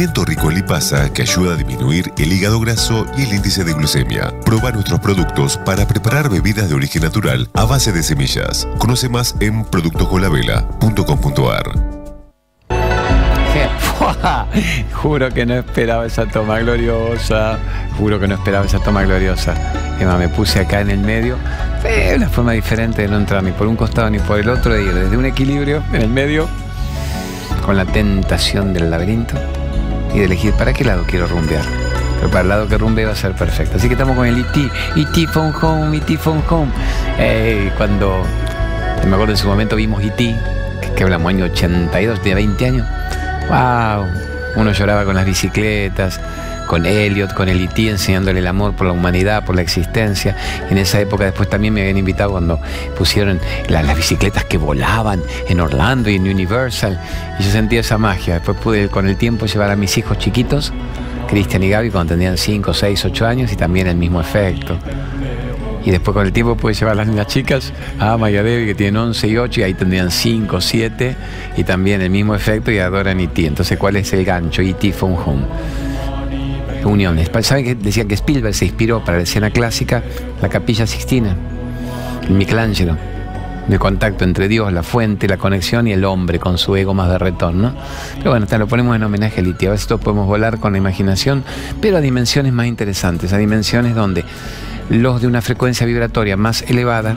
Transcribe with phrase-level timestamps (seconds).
[0.00, 3.74] Alimento rico en lipasa que ayuda a disminuir el hígado graso y el índice de
[3.74, 4.32] glucemia.
[4.46, 8.66] Proba nuestros productos para preparar bebidas de origen natural a base de semillas.
[8.78, 11.64] Conoce más en productoscolavela.com.ar.
[14.94, 17.58] Juro que no esperaba esa toma gloriosa.
[17.98, 19.52] Juro que no esperaba esa toma gloriosa.
[20.00, 21.36] Emma, me puse acá en el medio.
[21.82, 24.72] Fue una forma diferente de no entrar ni por un costado ni por el otro,
[24.72, 26.48] de ir desde un equilibrio en el medio,
[27.66, 29.34] con la tentación del laberinto,
[30.14, 31.64] y de elegir para qué lado quiero rumbear.
[32.16, 33.76] Pero para el lado que rumbe va a ser perfecto.
[33.76, 34.70] Así que estamos con el E.T.
[34.96, 35.26] E.T.
[35.28, 36.18] Phone Home, E.T.
[36.18, 36.70] Phone Home.
[37.18, 38.22] Eh, cuando,
[39.06, 40.36] me acuerdo en su momento vimos E.T.,
[40.82, 42.86] que, que hablamos año 82, de 20 años.
[43.48, 44.06] ¡Wow!
[44.56, 46.20] Uno lloraba con las bicicletas,
[46.66, 50.36] con Elliot, con el E.T., enseñándole el amor por la humanidad, por la existencia.
[50.70, 52.60] En esa época después también me habían invitado cuando
[52.96, 57.00] pusieron la- las bicicletas que volaban en Orlando y en Universal.
[57.38, 58.34] Y yo sentía esa magia.
[58.34, 60.72] Después pude con el tiempo llevar a mis hijos chiquitos,
[61.28, 64.78] Cristian y Gaby, cuando tenían 5, 6, 8 años, y también el mismo efecto.
[65.84, 68.42] Y después con el tiempo pude llevar a las niñas chicas, a Ama y a
[68.42, 71.16] Debbie, que tienen 11 y 8, y ahí tendrían 5, 7,
[71.56, 73.46] y también el mismo efecto, y adoran E.T.
[73.46, 74.60] Entonces, ¿cuál es el gancho?
[74.60, 74.92] E.T.
[74.92, 75.44] Phone Home.
[76.84, 77.30] Uniones.
[77.42, 80.02] ¿Saben que decían que Spielberg se inspiró para la escena clásica
[80.40, 81.36] la Capilla Sixtina?
[82.22, 82.96] El Michelangelo.
[83.68, 87.08] De contacto entre Dios, la fuente, la conexión y el hombre con su ego más
[87.08, 87.74] berretón, ¿no?
[88.18, 89.66] Pero bueno, lo ponemos en homenaje a Liti.
[89.66, 91.44] A veces todos podemos volar con la imaginación,
[91.80, 94.24] pero a dimensiones más interesantes, a dimensiones donde
[94.88, 97.16] los de una frecuencia vibratoria más elevada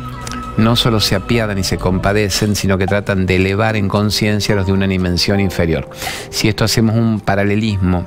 [0.57, 4.57] no solo se apiadan y se compadecen, sino que tratan de elevar en conciencia a
[4.57, 5.89] los de una dimensión inferior.
[6.29, 8.05] Si esto hacemos un paralelismo,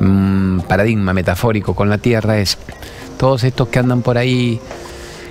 [0.00, 2.58] un paradigma metafórico con la Tierra, es
[3.18, 4.60] todos estos que andan por ahí,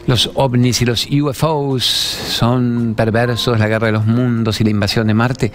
[0.08, 5.08] los ovnis y los UFOs, son perversos, la guerra de los mundos y la invasión
[5.08, 5.52] de Marte.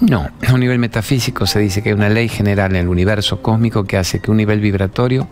[0.00, 3.42] No, a un nivel metafísico se dice que hay una ley general en el universo
[3.42, 5.26] cósmico que hace que un nivel vibratorio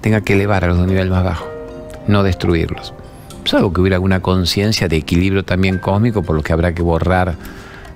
[0.00, 1.46] tenga que elevar a los de un nivel más bajo,
[2.06, 2.92] no destruirlos.
[3.44, 7.34] Salvo que hubiera alguna conciencia de equilibrio también cósmico, por lo que habrá que borrar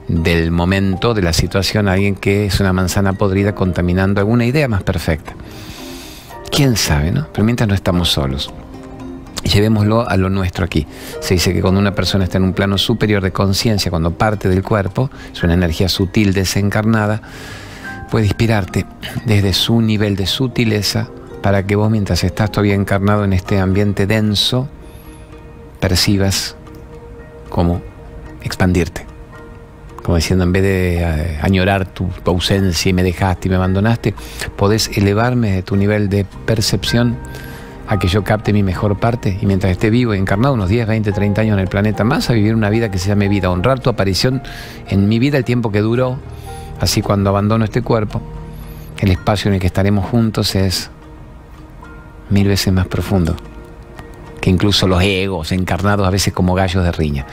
[0.09, 4.83] del momento, de la situación, alguien que es una manzana podrida contaminando alguna idea más
[4.83, 5.35] perfecta.
[6.51, 7.29] ¿Quién sabe, no?
[7.33, 8.51] Pero mientras no estamos solos.
[9.45, 10.87] Llevémoslo a lo nuestro aquí.
[11.21, 14.49] Se dice que cuando una persona está en un plano superior de conciencia, cuando parte
[14.49, 17.23] del cuerpo, es una energía sutil desencarnada,
[18.11, 18.87] puede inspirarte
[19.27, 21.09] desde su nivel de sutileza
[21.43, 24.69] para que vos, mientras estás todavía encarnado en este ambiente denso,
[25.81, 26.57] percibas
[27.49, 27.81] cómo
[28.43, 29.08] expandirte.
[30.09, 34.15] Como diciendo, en vez de eh, añorar tu, ausencia y me dejaste y me abandonaste,
[34.57, 37.19] podés elevarme de tu nivel de percepción
[37.87, 40.87] a que yo capte mi mejor parte y mientras esté vivo y encarnado unos 10,
[40.87, 43.51] 20, 30 años en el planeta más, a vivir una vida que se llame vida,
[43.51, 44.43] honrar tu aparición
[44.89, 46.19] en mi vida el tiempo que duró,
[46.81, 48.23] así cuando abandono este cuerpo,
[49.01, 50.91] el espacio en el que estaremos juntos es
[52.31, 53.37] mil veces más profundo
[54.41, 57.27] que incluso los egos encarnados a veces como gallos de riña.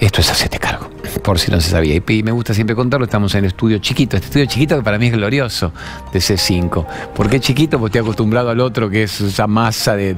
[0.00, 0.88] Esto es hacerte cargo,
[1.24, 1.96] por si no se sabía.
[1.96, 4.96] Y me gusta siempre contarlo, estamos en el estudio chiquito, este estudio chiquito que para
[4.98, 5.72] mí es glorioso,
[6.12, 6.86] de C5.
[7.16, 7.78] ¿Por qué chiquito?
[7.80, 10.14] Porque estoy acostumbrado al otro, que es esa masa de-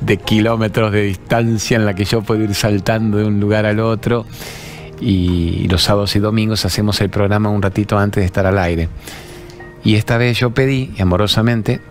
[0.00, 3.80] de kilómetros de distancia en la que yo puedo ir saltando de un lugar al
[3.80, 4.24] otro.
[5.00, 8.88] Y los sábados y domingos hacemos el programa un ratito antes de estar al aire.
[9.82, 11.82] Y esta vez yo pedí, y amorosamente,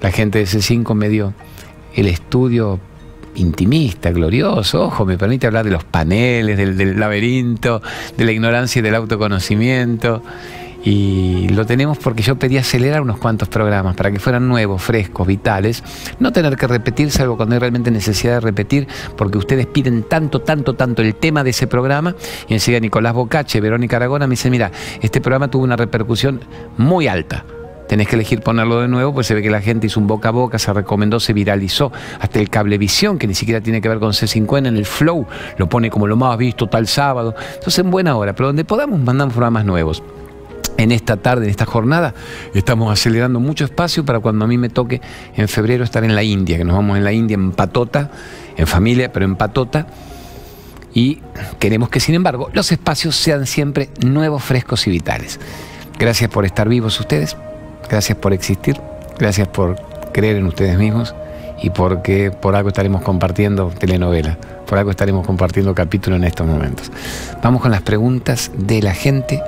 [0.00, 1.34] la gente de C5 me dio
[1.94, 2.80] el estudio
[3.36, 7.82] intimista, glorioso, ojo, me permite hablar de los paneles, del, laberinto,
[8.16, 10.22] de la ignorancia y del autoconocimiento.
[10.84, 15.26] Y lo tenemos porque yo pedí acelerar unos cuantos programas para que fueran nuevos, frescos,
[15.26, 15.82] vitales.
[16.20, 18.86] No tener que repetir, salvo cuando hay realmente necesidad de repetir,
[19.16, 22.14] porque ustedes piden tanto, tanto, tanto el tema de ese programa.
[22.48, 24.70] Y enseguida Nicolás Bocache, Verónica Aragona me dice, mira,
[25.02, 26.40] este programa tuvo una repercusión
[26.76, 27.44] muy alta.
[27.88, 30.28] Tenés que elegir ponerlo de nuevo, pues se ve que la gente hizo un boca
[30.28, 31.92] a boca, se recomendó, se viralizó.
[32.20, 35.26] Hasta el cablevisión, que ni siquiera tiene que ver con C50, en el flow,
[35.56, 37.34] lo pone como lo más visto tal sábado.
[37.54, 40.02] Entonces, en buena hora, pero donde podamos, mandamos programas nuevos.
[40.78, 42.12] En esta tarde, en esta jornada,
[42.52, 45.00] estamos acelerando mucho espacio para cuando a mí me toque
[45.34, 48.10] en febrero estar en la India, que nos vamos en la India en patota,
[48.56, 49.86] en familia, pero en patota.
[50.92, 51.20] Y
[51.58, 55.40] queremos que, sin embargo, los espacios sean siempre nuevos, frescos y vitales.
[55.98, 57.36] Gracias por estar vivos ustedes,
[57.88, 58.80] gracias por existir,
[59.18, 59.76] gracias por
[60.12, 61.14] creer en ustedes mismos
[61.62, 66.90] y porque por algo estaremos compartiendo telenovela, por algo estaremos compartiendo capítulo en estos momentos.
[67.42, 69.42] Vamos con las preguntas de la gente,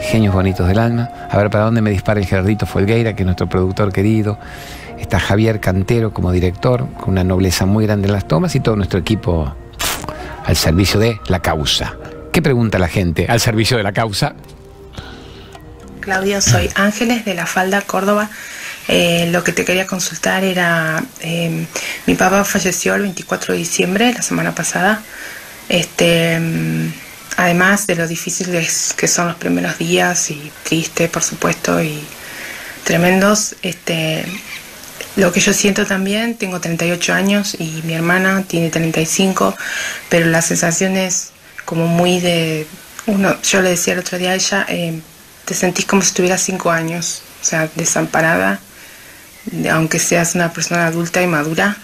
[0.00, 1.08] genios bonitos del alma.
[1.30, 4.38] A ver para dónde me dispara el Gerardito Folgueira, que es nuestro productor querido.
[4.98, 8.76] Está Javier Cantero como director, con una nobleza muy grande en las tomas y todo
[8.76, 9.52] nuestro equipo
[10.44, 11.94] al servicio de la causa.
[12.32, 13.26] ¿Qué pregunta la gente?
[13.28, 14.34] ¿Al servicio de la causa?
[16.02, 18.28] Claudia, soy Ángeles de la Falda, Córdoba.
[18.88, 21.66] Eh, lo que te quería consultar era, em,
[22.06, 25.00] mi papá falleció el 24 de diciembre, la semana pasada.
[25.68, 26.92] Este, em,
[27.36, 31.98] además de lo difíciles que son los primeros días y triste, por supuesto, y
[32.84, 34.26] tremendos, este,
[35.16, 39.56] lo que yo siento también, tengo 38 años y mi hermana tiene 35,
[40.08, 41.30] pero la sensación es
[41.64, 42.66] como muy de,
[43.06, 45.00] uno, yo le decía el otro día a ella, em,
[45.44, 48.60] te sentís como si estuvieras 5 años, o sea, desamparada
[49.70, 51.76] aunque seas una persona adulta y madura.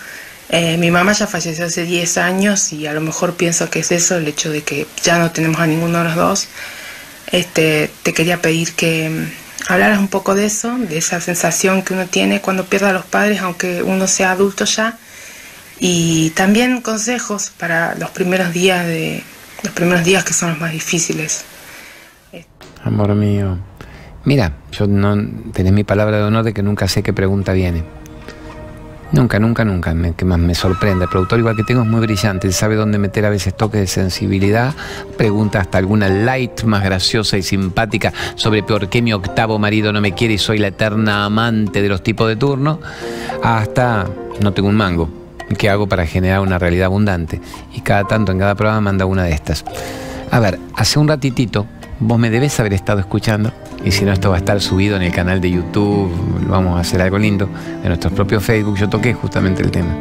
[0.50, 3.92] Eh, mi mamá ya falleció hace 10 años y a lo mejor pienso que es
[3.92, 6.48] eso, el hecho de que ya no tenemos a ninguno de los dos.
[7.30, 11.92] Este, te quería pedir que mm, hablaras un poco de eso, de esa sensación que
[11.94, 14.98] uno tiene cuando pierde a los padres, aunque uno sea adulto ya.
[15.80, 19.22] Y también consejos para los primeros días de
[19.62, 21.44] los primeros días que son los más difíciles.
[22.84, 23.58] Amor mío,
[24.24, 25.16] Mira, yo no
[25.52, 27.82] tenés mi palabra de honor de que nunca sé qué pregunta viene.
[29.10, 31.04] Nunca, nunca, nunca, me, que más me sorprende.
[31.04, 33.86] El productor igual que tengo es muy brillante, sabe dónde meter a veces toques de
[33.86, 34.74] sensibilidad,
[35.16, 40.02] pregunta hasta alguna light más graciosa y simpática sobre por qué mi octavo marido no
[40.02, 42.80] me quiere y soy la eterna amante de los tipos de turno,
[43.42, 44.06] hasta
[44.42, 45.08] no tengo un mango.
[45.56, 47.40] ¿Qué hago para generar una realidad abundante?
[47.74, 49.64] Y cada tanto en cada programa manda una de estas.
[50.30, 51.66] A ver, hace un ratitito
[52.00, 53.52] vos me debes haber estado escuchando
[53.84, 56.10] y si no, esto va a estar subido en el canal de YouTube,
[56.48, 57.48] vamos a hacer algo lindo,
[57.82, 59.94] en nuestro propio Facebook, yo toqué justamente el tema.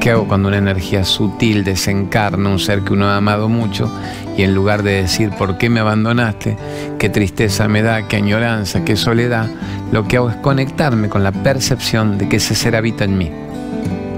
[0.00, 3.90] ¿Qué hago cuando una energía sutil desencarna un ser que uno ha amado mucho
[4.36, 6.56] y en lugar de decir por qué me abandonaste,
[6.98, 9.48] qué tristeza me da, qué añoranza, qué soledad,
[9.92, 13.30] lo que hago es conectarme con la percepción de que ese ser habita en mí?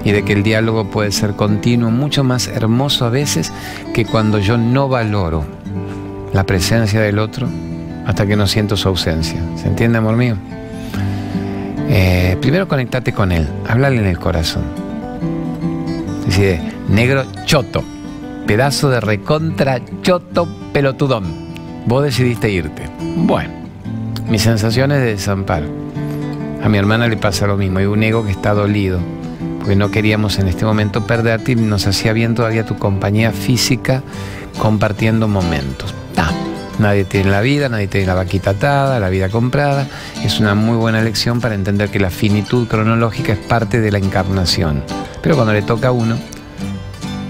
[0.01, 3.51] y de que el diálogo puede ser continuo, mucho más hermoso a veces
[3.93, 5.58] que cuando yo no valoro
[6.33, 7.47] la presencia del otro
[8.05, 9.39] hasta que no siento su ausencia.
[9.55, 10.35] ¿Se entiende, amor mío?
[11.89, 14.63] Eh, primero conectate con él, háblale en el corazón.
[16.25, 17.83] Decide, negro choto,
[18.45, 21.49] pedazo de recontra choto pelotudón.
[21.85, 22.83] Vos decidiste irte.
[23.15, 23.49] Bueno,
[24.29, 25.67] mis sensaciones de desamparo.
[26.63, 28.99] A mi hermana le pasa lo mismo, hay un ego que está dolido,
[29.59, 34.03] porque no queríamos en este momento perderte y nos hacía bien todavía tu compañía física
[34.59, 35.95] compartiendo momentos.
[36.79, 39.85] Nadie tiene la vida, nadie tiene la vaquita atada, la vida comprada.
[40.23, 43.97] Es una muy buena lección para entender que la finitud cronológica es parte de la
[43.97, 44.83] encarnación.
[45.21, 46.17] Pero cuando le toca a uno,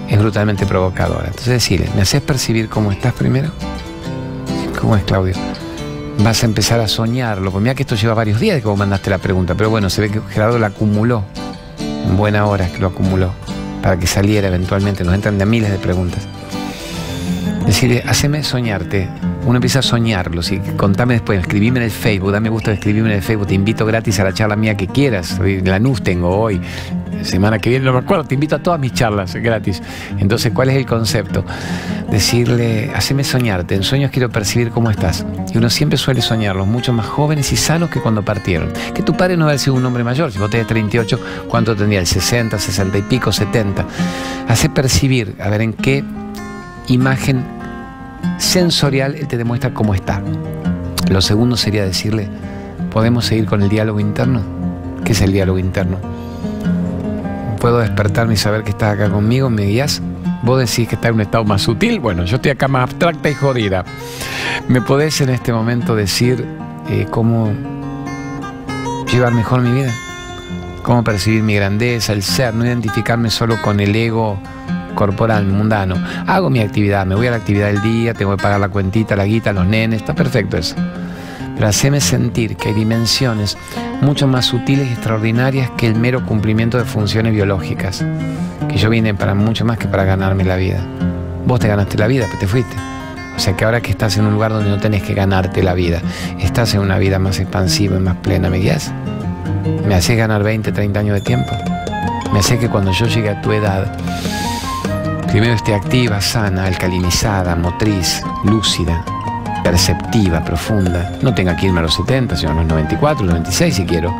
[0.07, 1.27] es brutalmente provocadora.
[1.27, 3.49] Entonces decirle, ¿me haces percibir cómo estás primero?
[4.79, 5.33] ¿Cómo es Claudio?
[6.19, 7.51] Vas a empezar a soñarlo.
[7.51, 9.89] Pues mira que esto lleva varios días de que vos mandaste la pregunta, pero bueno,
[9.89, 11.23] se ve que Gerardo la acumuló.
[12.05, 13.33] En buena hora que lo acumuló.
[13.81, 15.03] Para que saliera eventualmente.
[15.03, 16.27] Nos entran de miles de preguntas.
[17.65, 19.07] Decirle, haceme soñarte.
[19.45, 20.41] Uno empieza a soñarlo.
[20.41, 23.85] Si contame después, escribime en el Facebook, dame gusto escribirme en el Facebook, te invito
[23.85, 25.39] gratis a la charla mía que quieras.
[25.63, 26.61] La NUS tengo hoy,
[27.23, 29.81] semana que viene, no me acuerdo, te invito a todas mis charlas gratis.
[30.17, 31.45] Entonces, ¿cuál es el concepto?
[32.09, 33.75] Decirle, haceme soñarte.
[33.75, 35.25] En sueños quiero percibir cómo estás.
[35.53, 38.71] Y uno siempre suele soñarlos, mucho más jóvenes y sanos que cuando partieron.
[38.93, 40.31] Que tu padre no haber sido un hombre mayor.
[40.31, 41.99] Si vos tenés 38, ¿cuánto tendría?
[41.99, 43.85] ¿El 60, 60 y pico, 70?
[44.47, 46.03] Hace percibir, a ver en qué
[46.89, 47.43] imagen
[48.37, 50.21] sensorial él te demuestra cómo está.
[51.09, 52.29] Lo segundo sería decirle,
[52.91, 54.41] ¿podemos seguir con el diálogo interno?
[55.03, 55.97] ¿Qué es el diálogo interno?
[57.59, 59.49] ¿Puedo despertarme y saber que estás acá conmigo?
[59.49, 60.01] ¿Me guías?
[60.43, 61.99] Vos decís que está en un estado más sutil.
[61.99, 63.83] Bueno, yo estoy acá más abstracta y jodida.
[64.67, 66.45] ¿Me podés en este momento decir
[66.89, 67.51] eh, cómo
[69.11, 69.93] llevar mejor mi vida?
[70.83, 72.53] ¿Cómo percibir mi grandeza, el ser?
[72.53, 74.39] No identificarme solo con el ego
[74.99, 75.95] corporal, mundano.
[76.27, 79.15] Hago mi actividad, me voy a la actividad del día, tengo que pagar la cuentita,
[79.15, 80.75] la guita, los nenes, está perfecto eso.
[81.55, 83.57] Pero haceme sentir que hay dimensiones
[84.01, 88.03] mucho más sutiles y extraordinarias que el mero cumplimiento de funciones biológicas.
[88.67, 90.81] Que yo vine para mucho más que para ganarme la vida.
[91.45, 92.75] Vos te ganaste la vida, pero te fuiste.
[93.37, 95.75] O sea que ahora que estás en un lugar donde no tenés que ganarte la
[95.75, 96.01] vida,
[96.39, 98.91] estás en una vida más expansiva y más plena, ¿me guías?
[99.87, 101.51] ¿Me haces ganar 20, 30 años de tiempo?
[102.33, 103.97] ¿Me hace que cuando yo llegue a tu edad
[105.31, 109.05] Primero esté activa, sana, alcalinizada, motriz, lúcida,
[109.63, 111.19] perceptiva, profunda.
[111.21, 114.17] No tenga que irme a los 70, sino a los 94, los 96 si quiero.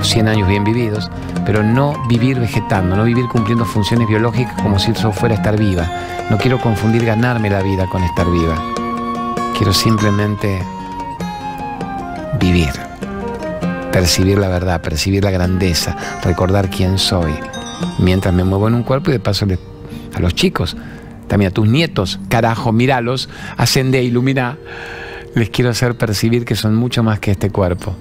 [0.00, 1.10] 100 años bien vividos,
[1.44, 5.90] pero no vivir vegetando, no vivir cumpliendo funciones biológicas como si eso fuera estar viva.
[6.30, 8.54] No quiero confundir ganarme la vida con estar viva.
[9.56, 10.62] Quiero simplemente
[12.38, 12.70] vivir,
[13.90, 17.34] percibir la verdad, percibir la grandeza, recordar quién soy,
[17.98, 19.58] mientras me muevo en un cuerpo y de paso les
[20.14, 20.76] a los chicos,
[21.28, 24.56] también a tus nietos, carajo, míralos, ascende, ilumina,
[25.34, 27.96] les quiero hacer percibir que son mucho más que este cuerpo.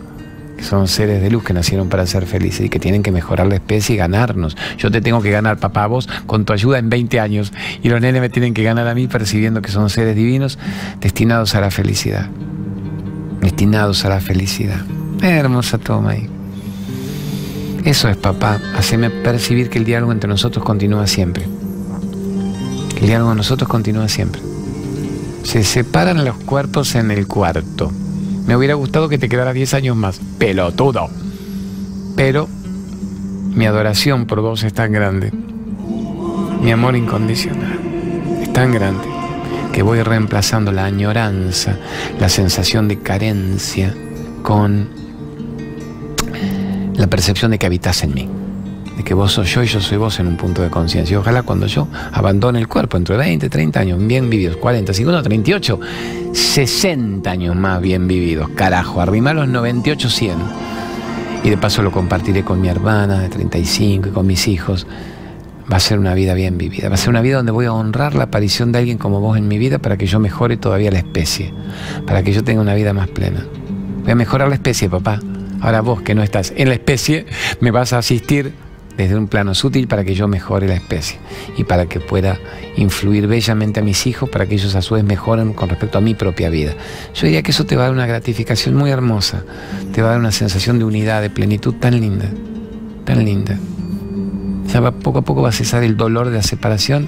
[0.62, 3.56] Son seres de luz que nacieron para ser felices y que tienen que mejorar la
[3.56, 4.56] especie y ganarnos.
[4.78, 7.52] Yo te tengo que ganar, papá, vos con tu ayuda en 20 años.
[7.82, 10.58] Y los nenes me tienen que ganar a mí percibiendo que son seres divinos
[11.02, 12.30] destinados a la felicidad.
[13.42, 14.80] Destinados a la felicidad.
[15.22, 16.30] Hermosa toma ahí.
[17.84, 18.60] Eso es, papá.
[18.78, 21.46] Haceme percibir que el diálogo entre nosotros continúa siempre.
[23.04, 24.42] El diálogo entre nosotros continúa siempre.
[25.44, 27.92] Se separan los cuerpos en el cuarto.
[28.48, 30.22] Me hubiera gustado que te quedara 10 años más.
[30.38, 31.10] Pelotudo.
[32.16, 32.48] Pero
[33.54, 35.34] mi adoración por vos es tan grande.
[36.62, 37.78] Mi amor incondicional
[38.42, 39.04] es tan grande
[39.74, 41.76] que voy reemplazando la añoranza,
[42.22, 43.94] la sensación de carencia
[44.44, 44.88] con
[46.96, 48.30] la percepción de que habitas en mí,
[49.04, 51.20] que vos sos yo y yo soy vos en un punto de conciencia.
[51.20, 55.80] Ojalá cuando yo abandone el cuerpo, entre 20, 30 años bien vividos, 40, 50, 38,
[56.32, 60.38] 60 años más bien vividos, carajo, arrimar los 98, 100.
[61.44, 64.88] Y de paso lo compartiré con mi hermana de 35 y con mis hijos.
[65.72, 66.90] Va a ser una vida bien vivida.
[66.90, 69.38] Va a ser una vida donde voy a honrar la aparición de alguien como vos
[69.38, 71.54] en mi vida para que yo mejore todavía la especie,
[72.06, 73.46] para que yo tenga una vida más plena.
[74.04, 75.20] Voy a mejorar la especie, papá.
[75.62, 77.26] Ahora vos que no estás en la especie,
[77.62, 78.54] me vas a asistir
[78.98, 81.20] desde un plano sutil para que yo mejore la especie
[81.58, 82.40] y para que pueda
[82.76, 86.02] influir bellamente a mis hijos para que ellos a su vez mejoren con respecto a
[86.02, 86.74] mi propia vida.
[87.14, 89.44] Yo diría que eso te va a dar una gratificación muy hermosa,
[89.94, 92.30] te va a dar una sensación de unidad, de plenitud tan linda,
[93.06, 93.58] tan linda.
[94.72, 97.08] Ya va, poco a poco va a cesar el dolor de la separación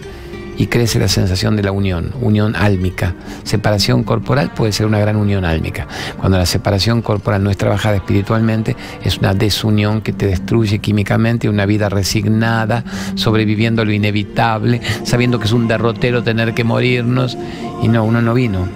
[0.57, 3.15] y crece la sensación de la unión, unión álmica.
[3.43, 5.87] Separación corporal puede ser una gran unión álmica.
[6.17, 11.49] Cuando la separación corporal no es trabajada espiritualmente, es una desunión que te destruye químicamente,
[11.49, 12.83] una vida resignada,
[13.15, 17.37] sobreviviendo a lo inevitable, sabiendo que es un derrotero tener que morirnos.
[17.81, 18.67] Y no, uno no vino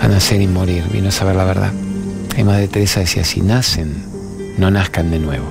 [0.00, 1.72] a nacer y morir, vino a saber la verdad.
[2.36, 3.94] Y Madre Teresa decía, si nacen,
[4.58, 5.46] no nazcan de nuevo.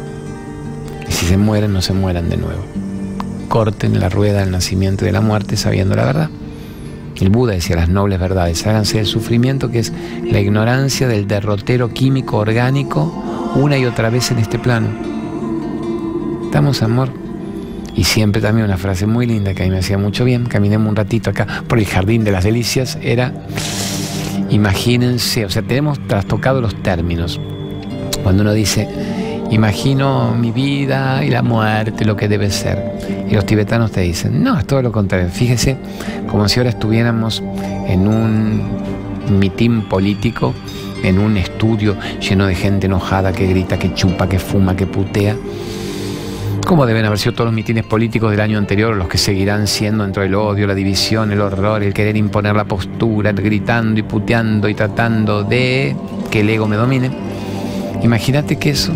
[1.07, 2.84] Y si se mueren, no se mueran de nuevo
[3.47, 6.29] corten la rueda del nacimiento y de la muerte sabiendo la verdad.
[7.15, 11.89] El Buda decía las nobles verdades, háganse el sufrimiento que es la ignorancia del derrotero
[11.89, 13.23] químico orgánico
[13.55, 14.89] una y otra vez en este plano.
[16.51, 17.09] Damos amor.
[17.95, 20.89] Y siempre también una frase muy linda que a mí me hacía mucho bien, caminemos
[20.89, 23.31] un ratito acá por el jardín de las delicias, era,
[24.49, 27.39] imagínense, o sea, tenemos trastocado los términos.
[28.21, 28.89] Cuando uno dice,
[29.51, 33.25] imagino mi vida y la muerte, lo que debe ser.
[33.29, 35.29] Y los tibetanos te dicen, no, es todo lo contrario.
[35.29, 35.77] Fíjese,
[36.27, 37.43] como si ahora estuviéramos
[37.87, 38.61] en un
[39.39, 40.53] mitín político,
[41.03, 45.35] en un estudio lleno de gente enojada que grita, que chupa, que fuma, que putea.
[46.65, 50.03] ¿Cómo deben haber sido todos los mitines políticos del año anterior, los que seguirán siendo
[50.03, 54.67] dentro del odio, la división, el horror, el querer imponer la postura, gritando y puteando
[54.67, 55.95] y tratando de
[56.31, 57.11] que el ego me domine?
[58.01, 58.93] Imagínate que eso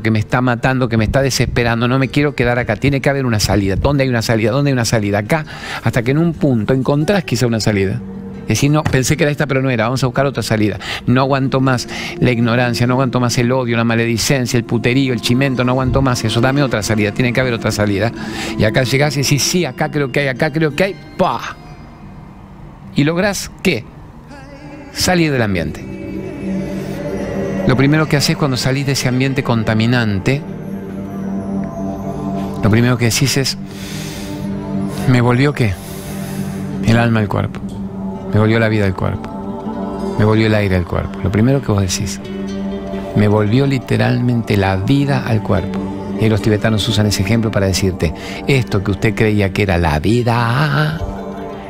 [0.00, 3.10] que me está matando, que me está desesperando, no me quiero quedar acá, tiene que
[3.10, 3.76] haber una salida.
[3.76, 4.50] ¿Dónde hay una salida?
[4.50, 5.18] ¿Dónde hay una salida?
[5.18, 5.44] Acá,
[5.82, 8.00] hasta que en un punto encontrás quizá una salida.
[8.48, 10.78] Decir, no, pensé que era esta, pero no era, vamos a buscar otra salida.
[11.06, 11.88] No aguanto más
[12.20, 16.02] la ignorancia, no aguanto más el odio, la maledicencia, el puterío, el chimento, no aguanto
[16.02, 18.12] más eso, dame otra salida, tiene que haber otra salida.
[18.58, 21.56] Y acá llegás y decís, sí, acá creo que hay, acá creo que hay, ¡pah!
[22.94, 23.84] Y lográs, ¿qué?
[24.92, 25.93] Salir del ambiente.
[27.66, 30.42] Lo primero que haces cuando salís de ese ambiente contaminante,
[32.62, 33.56] lo primero que decís es,
[35.08, 35.72] ¿me volvió qué?
[36.86, 37.60] El alma al cuerpo.
[38.32, 40.14] Me volvió la vida al cuerpo.
[40.18, 41.18] Me volvió el aire al cuerpo.
[41.22, 42.20] Lo primero que vos decís,
[43.16, 45.80] me volvió literalmente la vida al cuerpo.
[46.20, 48.12] Y los tibetanos usan ese ejemplo para decirte,
[48.46, 50.98] esto que usted creía que era la vida,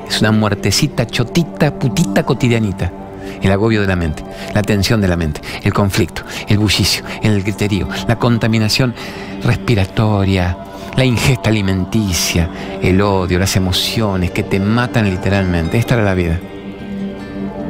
[0.08, 3.03] es una muertecita, chotita, putita cotidianita
[3.42, 7.42] el agobio de la mente, la tensión de la mente, el conflicto, el bullicio, el
[7.42, 8.94] griterío, la contaminación
[9.42, 10.56] respiratoria,
[10.96, 12.48] la ingesta alimenticia,
[12.80, 15.78] el odio, las emociones que te matan literalmente.
[15.78, 16.38] Esta era la vida.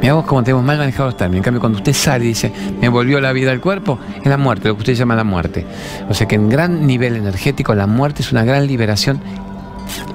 [0.01, 1.39] Miramos cómo tenemos mal manejado los términos.
[1.39, 4.37] En cambio, cuando usted sale y dice, me volvió la vida al cuerpo, es la
[4.37, 5.65] muerte, lo que usted llama la muerte.
[6.09, 9.19] O sea que en gran nivel energético, la muerte es una gran liberación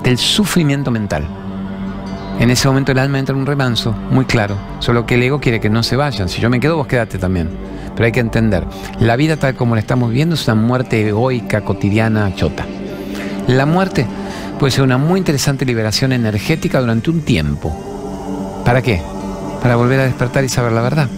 [0.04, 1.26] del sufrimiento mental.
[2.40, 4.56] En ese momento el alma entra en un remanso, muy claro.
[4.78, 6.30] Solo que el ego quiere que no se vayan.
[6.30, 7.50] Si yo me quedo, vos quedate también.
[7.94, 8.64] Pero hay que entender,
[8.99, 12.64] la vida tal como la estamos viendo es una muerte egoica, cotidiana, chota.
[13.47, 14.06] La muerte
[14.59, 18.62] puede ser una muy interesante liberación energética durante un tiempo.
[18.64, 19.02] ¿Para qué?
[19.61, 21.09] Para volver a despertar y saber la verdad.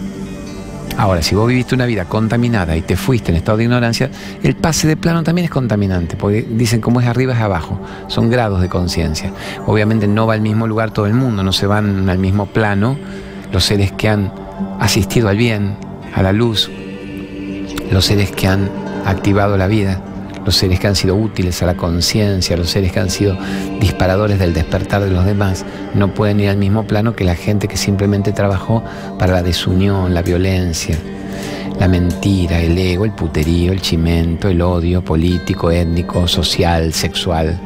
[0.97, 4.09] Ahora, si vos viviste una vida contaminada y te fuiste en estado de ignorancia,
[4.43, 8.29] el pase de plano también es contaminante, porque dicen como es arriba es abajo, son
[8.29, 9.31] grados de conciencia.
[9.65, 12.97] Obviamente no va al mismo lugar todo el mundo, no se van al mismo plano
[13.51, 14.31] los seres que han
[14.79, 15.75] asistido al bien,
[16.13, 16.69] a la luz,
[17.91, 18.69] los seres que han
[19.05, 20.01] activado la vida
[20.45, 23.37] los seres que han sido útiles a la conciencia, los seres que han sido
[23.79, 27.67] disparadores del despertar de los demás, no pueden ir al mismo plano que la gente
[27.67, 28.83] que simplemente trabajó
[29.17, 30.97] para la desunión, la violencia,
[31.79, 37.59] la mentira, el ego, el puterío, el chimento, el odio político, étnico, social, sexual.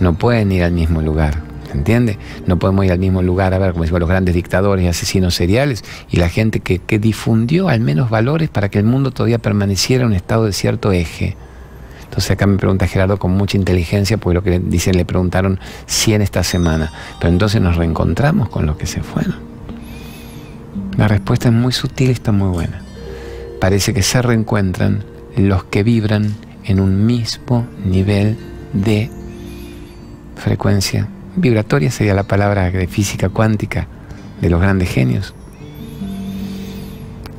[0.00, 1.42] No pueden ir al mismo lugar.
[1.66, 2.18] ¿Se entiende?
[2.46, 5.34] No podemos ir al mismo lugar a ver, como decimos, los grandes dictadores y asesinos
[5.34, 9.38] seriales y la gente que, que difundió al menos valores para que el mundo todavía
[9.38, 11.36] permaneciera en un estado de cierto eje.
[12.12, 16.20] Entonces acá me pregunta Gerardo con mucha inteligencia, porque lo que dicen le preguntaron 100
[16.20, 16.92] esta semana.
[17.18, 19.36] Pero entonces nos reencontramos con los que se fueron.
[20.98, 22.82] La respuesta es muy sutil y está muy buena.
[23.62, 25.04] Parece que se reencuentran
[25.38, 28.36] los que vibran en un mismo nivel
[28.74, 29.10] de
[30.36, 31.08] frecuencia.
[31.36, 33.86] Vibratoria sería la palabra de física cuántica
[34.42, 35.32] de los grandes genios.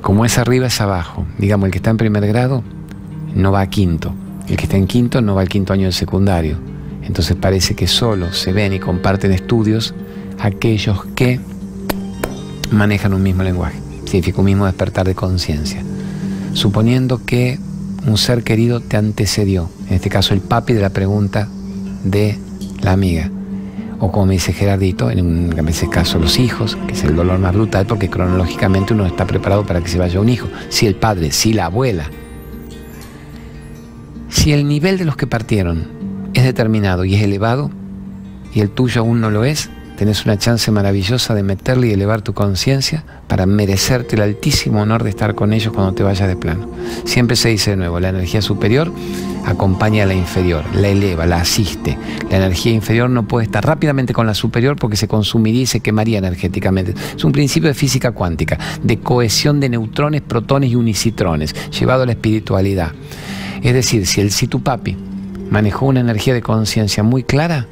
[0.01, 1.27] Como es arriba es abajo.
[1.37, 2.63] Digamos, el que está en primer grado
[3.35, 4.15] no va a quinto
[4.47, 6.57] el que está en quinto no va al quinto año del secundario.
[7.03, 9.93] Entonces parece que solo se ven y comparten estudios
[10.39, 11.39] aquellos que
[12.71, 13.79] manejan un mismo lenguaje.
[14.05, 15.81] Significa un mismo despertar de conciencia.
[16.53, 17.59] Suponiendo que
[18.05, 21.47] un ser querido te antecedió, en este caso el papi de la pregunta
[22.03, 22.37] de
[22.81, 23.29] la amiga.
[23.99, 27.53] O como me dice Gerardito, en, ese caso los hijos, que es el dolor más
[27.53, 30.49] brutal porque cronológicamente uno está preparado para que se vaya un hijo.
[30.69, 32.09] Si el padre, si la abuela,
[34.43, 35.87] si el nivel de los que partieron
[36.33, 37.71] es determinado y es elevado,
[38.53, 42.23] y el tuyo aún no lo es, tenés una chance maravillosa de meterle y elevar
[42.23, 46.35] tu conciencia para merecerte el altísimo honor de estar con ellos cuando te vayas de
[46.35, 46.69] plano.
[47.05, 48.91] Siempre se dice de nuevo, la energía superior
[49.45, 51.97] acompaña a la inferior, la eleva, la asiste.
[52.29, 55.79] La energía inferior no puede estar rápidamente con la superior porque se consumiría y se
[55.79, 56.93] quemaría energéticamente.
[57.15, 62.05] Es un principio de física cuántica, de cohesión de neutrones, protones y unicitrones, llevado a
[62.05, 62.91] la espiritualidad.
[63.63, 64.97] Es decir, si el papi
[65.49, 67.67] manejó una energía de conciencia muy clara,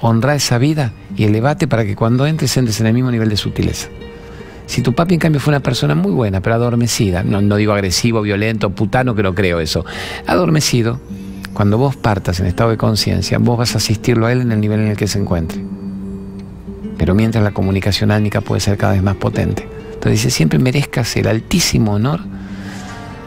[0.00, 3.36] honra esa vida y elevate para que cuando entres entres en el mismo nivel de
[3.36, 3.88] sutileza.
[4.66, 8.22] Si tu papi en cambio fue una persona muy buena, pero adormecida, no, digo agresivo,
[8.22, 9.84] violento, putano, que no creo eso,
[10.26, 11.00] adormecido,
[11.52, 14.60] cuando vos partas en estado de conciencia, vos vas a asistirlo a él en el
[14.60, 15.62] nivel en el que se encuentre.
[16.96, 19.68] Pero mientras la comunicación álmica puede ser cada vez más potente.
[19.92, 22.20] Entonces siempre merezcas el altísimo honor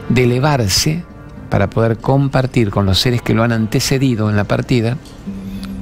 [0.10, 1.04] de elevarse
[1.49, 4.97] para poder compartir con los seres que lo han antecedido en la partida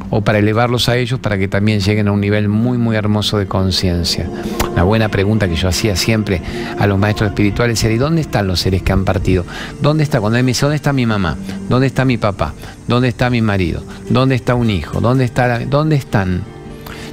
[0.10, 3.38] o para elevarlos a ellos para que también lleguen a un nivel muy muy hermoso
[3.38, 4.30] de conciencia.
[4.72, 6.42] Una buena pregunta que yo hacía siempre
[6.78, 9.44] a los maestros espirituales era ¿y dónde están los seres que han partido?
[9.82, 10.22] ¿Dónde está?
[10.22, 11.36] Cuando él me dice ¿dónde está mi mamá?
[11.68, 12.54] ¿Dónde está mi papá?
[12.88, 13.84] ¿Dónde está mi marido?
[14.10, 15.02] ¿Dónde está un hijo?
[15.02, 16.42] ¿Dónde está ¿Dónde están?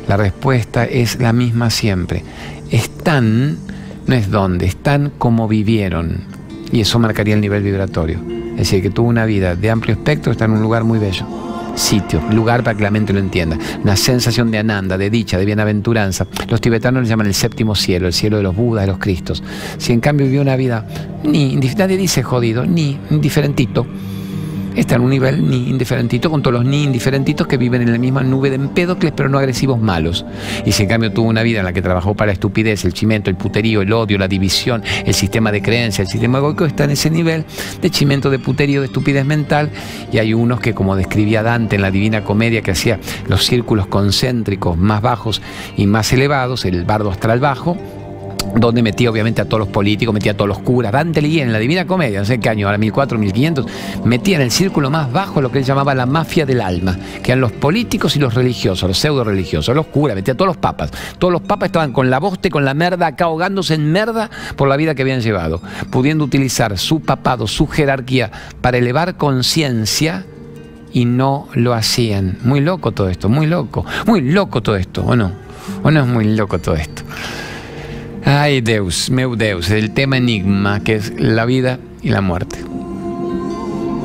[0.06, 2.24] La respuesta es la misma siempre.
[2.70, 3.58] Están
[4.06, 6.39] no es dónde, están como vivieron.
[6.72, 8.20] Y eso marcaría el nivel vibratorio.
[8.52, 11.26] Es decir, que tuvo una vida de amplio espectro, está en un lugar muy bello.
[11.74, 13.56] Sitio, lugar para que la mente lo entienda.
[13.82, 16.26] Una sensación de ananda, de dicha, de bienaventuranza.
[16.48, 19.42] Los tibetanos le llaman el séptimo cielo, el cielo de los budas, de los cristos.
[19.78, 20.86] Si en cambio vivió una vida
[21.24, 23.86] ni, nadie dice jodido, ni indiferentito,
[24.80, 27.98] está en un nivel ni indiferentito con todos los ni indiferentitos que viven en la
[27.98, 30.24] misma nube de empédocles, pero no agresivos malos.
[30.64, 32.92] Y si en cambio tuvo una vida en la que trabajó para la estupidez, el
[32.92, 36.84] chimento, el puterío, el odio, la división, el sistema de creencia, el sistema egoico, está
[36.84, 37.44] en ese nivel
[37.80, 39.70] de chimento, de puterío, de estupidez mental.
[40.12, 43.86] Y hay unos que, como describía Dante en la Divina Comedia, que hacía los círculos
[43.86, 45.42] concéntricos más bajos
[45.76, 47.76] y más elevados, el bardo astral bajo,
[48.56, 50.92] donde metía obviamente a todos los políticos, metía a todos los curas.
[50.92, 53.66] Dante leía en la Divina Comedia, no sé qué año, ahora 1400, 1500,
[54.04, 57.32] metía en el círculo más bajo lo que él llamaba la mafia del alma, que
[57.32, 60.56] eran los políticos y los religiosos, los pseudo religiosos, los curas, metía a todos los
[60.56, 60.90] papas.
[61.18, 64.68] Todos los papas estaban con la boste, con la merda, acá ahogándose en merda por
[64.68, 65.60] la vida que habían llevado,
[65.90, 70.26] pudiendo utilizar su papado, su jerarquía para elevar conciencia
[70.92, 72.38] y no lo hacían.
[72.42, 75.32] Muy loco todo esto, muy loco, muy loco todo esto, ¿o no?
[75.82, 77.02] ¿O no es muy loco todo esto?
[78.24, 82.58] Ay, Deus, meu Deus, el tema enigma que es la vida y la muerte.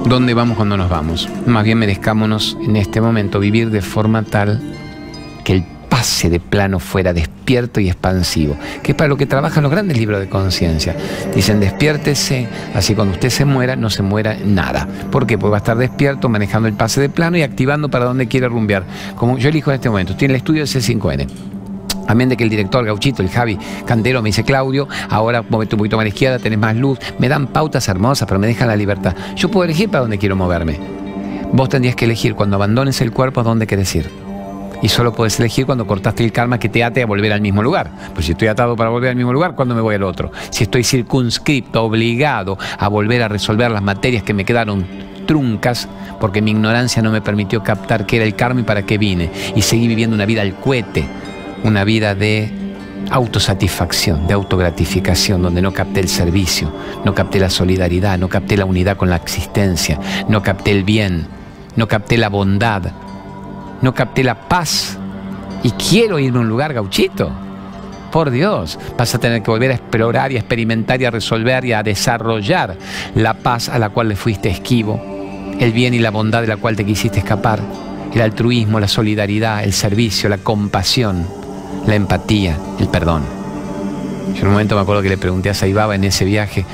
[0.06, 1.28] ¿Dónde vamos cuando nos vamos?
[1.46, 4.62] Más bien merezcámonos en este momento vivir de forma tal
[5.44, 9.64] que el pase de plano fuera despierto y expansivo, que es para lo que trabajan
[9.64, 10.96] los grandes libros de conciencia.
[11.34, 14.88] Dicen, despiértese, así cuando usted se muera, no se muera nada.
[15.12, 15.38] ¿Por qué?
[15.38, 18.48] Porque va a estar despierto, manejando el pase de plano y activando para donde quiere
[18.48, 18.86] rumbear.
[19.16, 21.55] Como yo elijo en este momento, tiene el estudio del C5N
[22.08, 25.80] Amén de que el director Gauchito, el Javi Cantero, me dice, Claudio, ahora movete un
[25.80, 27.00] poquito más a la izquierda, tenés más luz.
[27.20, 29.16] Me dan pautas hermosas, pero me dejan la libertad.
[29.36, 30.80] Yo puedo elegir para dónde quiero moverme.
[31.52, 34.10] Vos tendrías que elegir cuando abandones el cuerpo a dónde querés ir.
[34.82, 37.64] Y solo puedes elegir cuando cortaste el karma que te ate a volver al mismo
[37.64, 37.90] lugar.
[38.14, 40.32] Pues si estoy atado para volver al mismo lugar, ¿cuándo me voy al otro?
[40.50, 44.86] Si estoy circunscripto, obligado a volver a resolver las materias que me quedaron
[45.26, 45.88] truncas,
[46.20, 49.32] porque mi ignorancia no me permitió captar qué era el karma y para qué vine.
[49.56, 51.06] Y seguí viviendo una vida al cohete
[51.66, 52.52] una vida de
[53.10, 56.72] autosatisfacción, de autogratificación, donde no capté el servicio,
[57.04, 60.00] no capté la solidaridad, no capté la unidad con la existencia,
[60.30, 61.26] no capté el bien,
[61.76, 62.84] no capté la bondad,
[63.82, 64.98] no capté la paz.
[65.64, 67.32] Y quiero irme a un lugar gauchito.
[68.12, 71.66] Por Dios, vas a tener que volver a explorar y a experimentar y a resolver
[71.66, 72.78] y a desarrollar
[73.16, 75.02] la paz a la cual le fuiste esquivo,
[75.60, 77.60] el bien y la bondad de la cual te quisiste escapar,
[78.14, 81.45] el altruismo, la solidaridad, el servicio, la compasión
[81.88, 83.24] la empatía, el perdón.
[84.34, 86.66] Yo en un momento me acuerdo que le pregunté a Saibaba en ese viaje,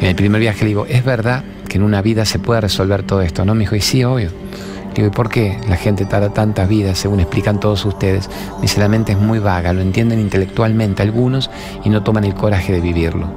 [0.00, 3.02] en el primer viaje, le digo, ¿es verdad que en una vida se puede resolver
[3.02, 3.44] todo esto?
[3.44, 4.30] No, me dijo, y sí, obvio.
[4.30, 8.28] Le digo, ¿y por qué la gente tarda tantas vidas, según explican todos ustedes?
[8.56, 11.50] Me dice, la mente es muy vaga, lo entienden intelectualmente algunos
[11.84, 13.28] y no toman el coraje de vivirlo.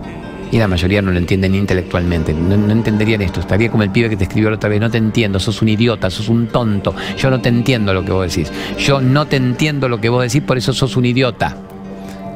[0.52, 3.40] Y la mayoría no lo entienden intelectualmente, no, entenderían esto.
[3.40, 5.70] Estaría como el pibe que te escribió la otra vez, no te entiendo, sos un
[5.70, 8.52] idiota, sos un tonto, yo no te entiendo lo que vos decís.
[8.78, 11.58] Yo no te entiendo lo que vos decís, por eso sos un idiota.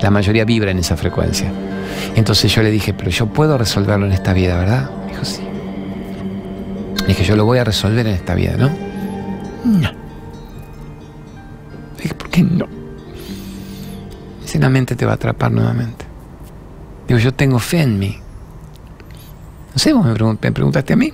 [0.02, 1.52] La mayoría vibra en esa frecuencia.
[2.15, 4.89] Entonces yo le dije, pero yo puedo resolverlo en esta vida, ¿verdad?
[5.06, 5.41] Me dijo, sí.
[7.08, 8.69] Dije, yo lo voy a resolver en esta vida, ¿no?
[9.65, 9.91] No.
[11.98, 12.67] Le dije, ¿por qué no?
[14.41, 16.09] Dice, la mente te va a atrapar nuevamente.
[17.10, 18.19] Digo, yo tengo fe en mí.
[19.74, 21.12] No sé, vos me, preguntaste a mí.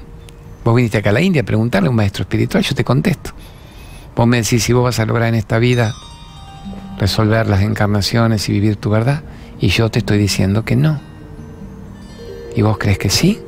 [0.66, 3.32] Vos viniste acá a la India a preguntarle a un maestro espiritual, yo te contesto.
[4.14, 5.94] Vos me decís si vos vas a lograr en esta vida
[7.00, 9.24] resolver las encarnaciones y vivir tu verdad.
[9.62, 11.00] Y yo te estoy diciendo que no.
[12.58, 13.40] ¿Y vos crees que sí?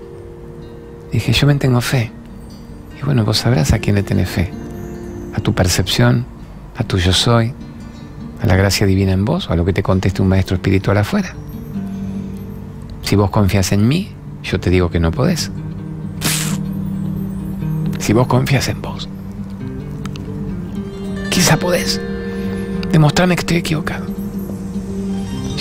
[1.11, 2.13] Dije, yo me tengo fe.
[2.97, 4.49] Y bueno, vos sabrás a quién le tenés fe.
[5.35, 6.25] A tu percepción,
[6.77, 7.53] a tu yo soy,
[8.41, 10.97] a la gracia divina en vos o a lo que te conteste un maestro espiritual
[10.97, 11.35] afuera.
[13.07, 14.09] Si vos confías en mí,
[14.43, 15.49] yo te digo que no podés.
[17.99, 19.07] Si vos confías en vos,
[21.29, 22.01] quizá podés.
[22.91, 24.16] Demostrame que estoy equivocado.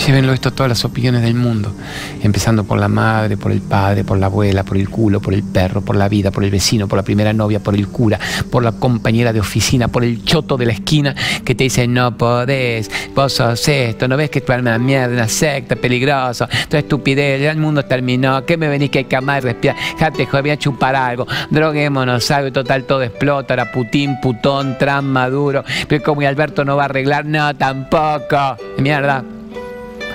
[0.07, 1.75] Llévenlo esto a todas las opiniones del mundo,
[2.23, 5.43] empezando por la madre, por el padre, por la abuela, por el culo, por el
[5.43, 8.17] perro, por la vida, por el vecino, por la primera novia, por el cura,
[8.49, 12.15] por la compañera de oficina, por el choto de la esquina que te dice no
[12.15, 16.47] podés, vos sos esto, no ves que tu alma es una mierda, una secta peligrosa,
[16.69, 19.75] toda estupidez, ya el mundo terminó, ¿qué me venís que hay que amar y respirar?
[19.99, 24.77] Jate, joder, voy a chupar algo, droguémonos algo y total todo explota, ahora Putin, Putón,
[24.77, 29.21] Trump, Maduro, pero como Alberto no va a arreglar, no, tampoco, mierda.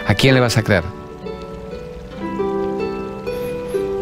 [0.07, 0.85] ¿A quién le vas a creer?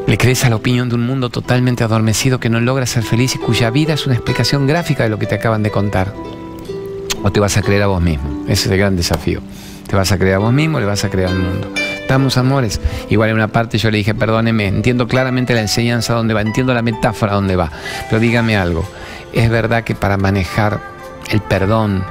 [0.06, 3.36] ¿Le crees a la opinión de un mundo totalmente adormecido que no logra ser feliz
[3.36, 6.12] y cuya vida es una explicación gráfica de lo que te acaban de contar?
[7.22, 8.44] ¿O te vas a creer a vos mismo?
[8.48, 9.40] Ese es el gran desafío.
[9.86, 11.72] ¿Te vas a creer a vos mismo le vas a creer al mundo?
[11.76, 12.80] Estamos, amores.
[13.08, 16.74] Igual en una parte yo le dije, perdóneme, entiendo claramente la enseñanza dónde va, entiendo
[16.74, 17.70] la metáfora dónde va,
[18.08, 18.84] pero dígame algo.
[19.32, 20.80] ¿Es verdad que para manejar
[21.30, 22.04] el perdón,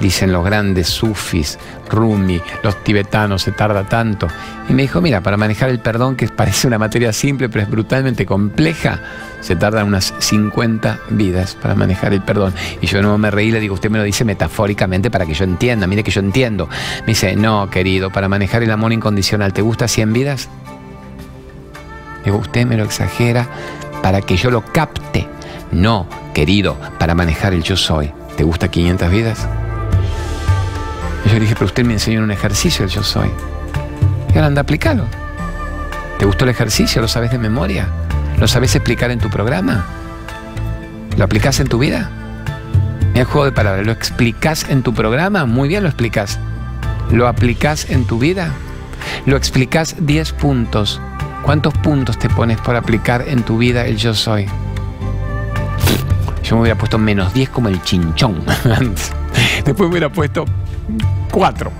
[0.00, 1.58] dicen los grandes sufis,
[1.88, 4.26] Rumi, los tibetanos, se tarda tanto.
[4.68, 7.70] Y me dijo, mira, para manejar el perdón, que parece una materia simple, pero es
[7.70, 9.00] brutalmente compleja,
[9.40, 12.54] se tardan unas 50 vidas para manejar el perdón.
[12.80, 15.44] Y yo no me reí, le digo, usted me lo dice metafóricamente para que yo
[15.44, 16.68] entienda, mire que yo entiendo.
[17.00, 20.48] Me dice, no, querido, para manejar el amor incondicional, ¿te gusta 100 vidas?
[22.24, 23.48] Digo, usted me lo exagera
[24.02, 25.26] para que yo lo capte.
[25.72, 28.12] No, querido, para manejar el yo soy.
[28.36, 29.48] ¿Te gusta 500 vidas?
[31.30, 33.30] Yo le dije, pero usted me enseñó en un ejercicio el yo soy.
[34.30, 35.04] Y ahora anda, aplícalo.
[36.18, 37.00] ¿Te gustó el ejercicio?
[37.00, 37.86] ¿Lo sabes de memoria?
[38.40, 39.86] ¿Lo sabes explicar en tu programa?
[41.16, 42.10] ¿Lo aplicas en tu vida?
[43.10, 43.86] Mira el juego de palabras.
[43.86, 45.46] ¿Lo explicas en tu programa?
[45.46, 46.40] Muy bien lo explicas.
[47.12, 48.52] ¿Lo aplicas en tu vida?
[49.24, 51.00] Lo explicas 10 puntos.
[51.44, 54.46] ¿Cuántos puntos te pones por aplicar en tu vida el yo soy?
[56.42, 58.42] Yo me hubiera puesto menos 10 como el chinchón.
[59.64, 60.44] Después me hubiera puesto
[61.30, 61.70] 4.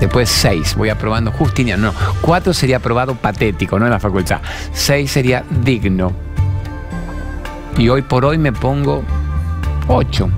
[0.00, 1.92] Después 6, voy aprobando Justiniano.
[1.92, 4.40] No, 4 sería aprobado patético, no en la facultad.
[4.72, 6.12] 6 sería digno.
[7.78, 9.04] Y hoy por hoy me pongo
[9.86, 10.28] 8.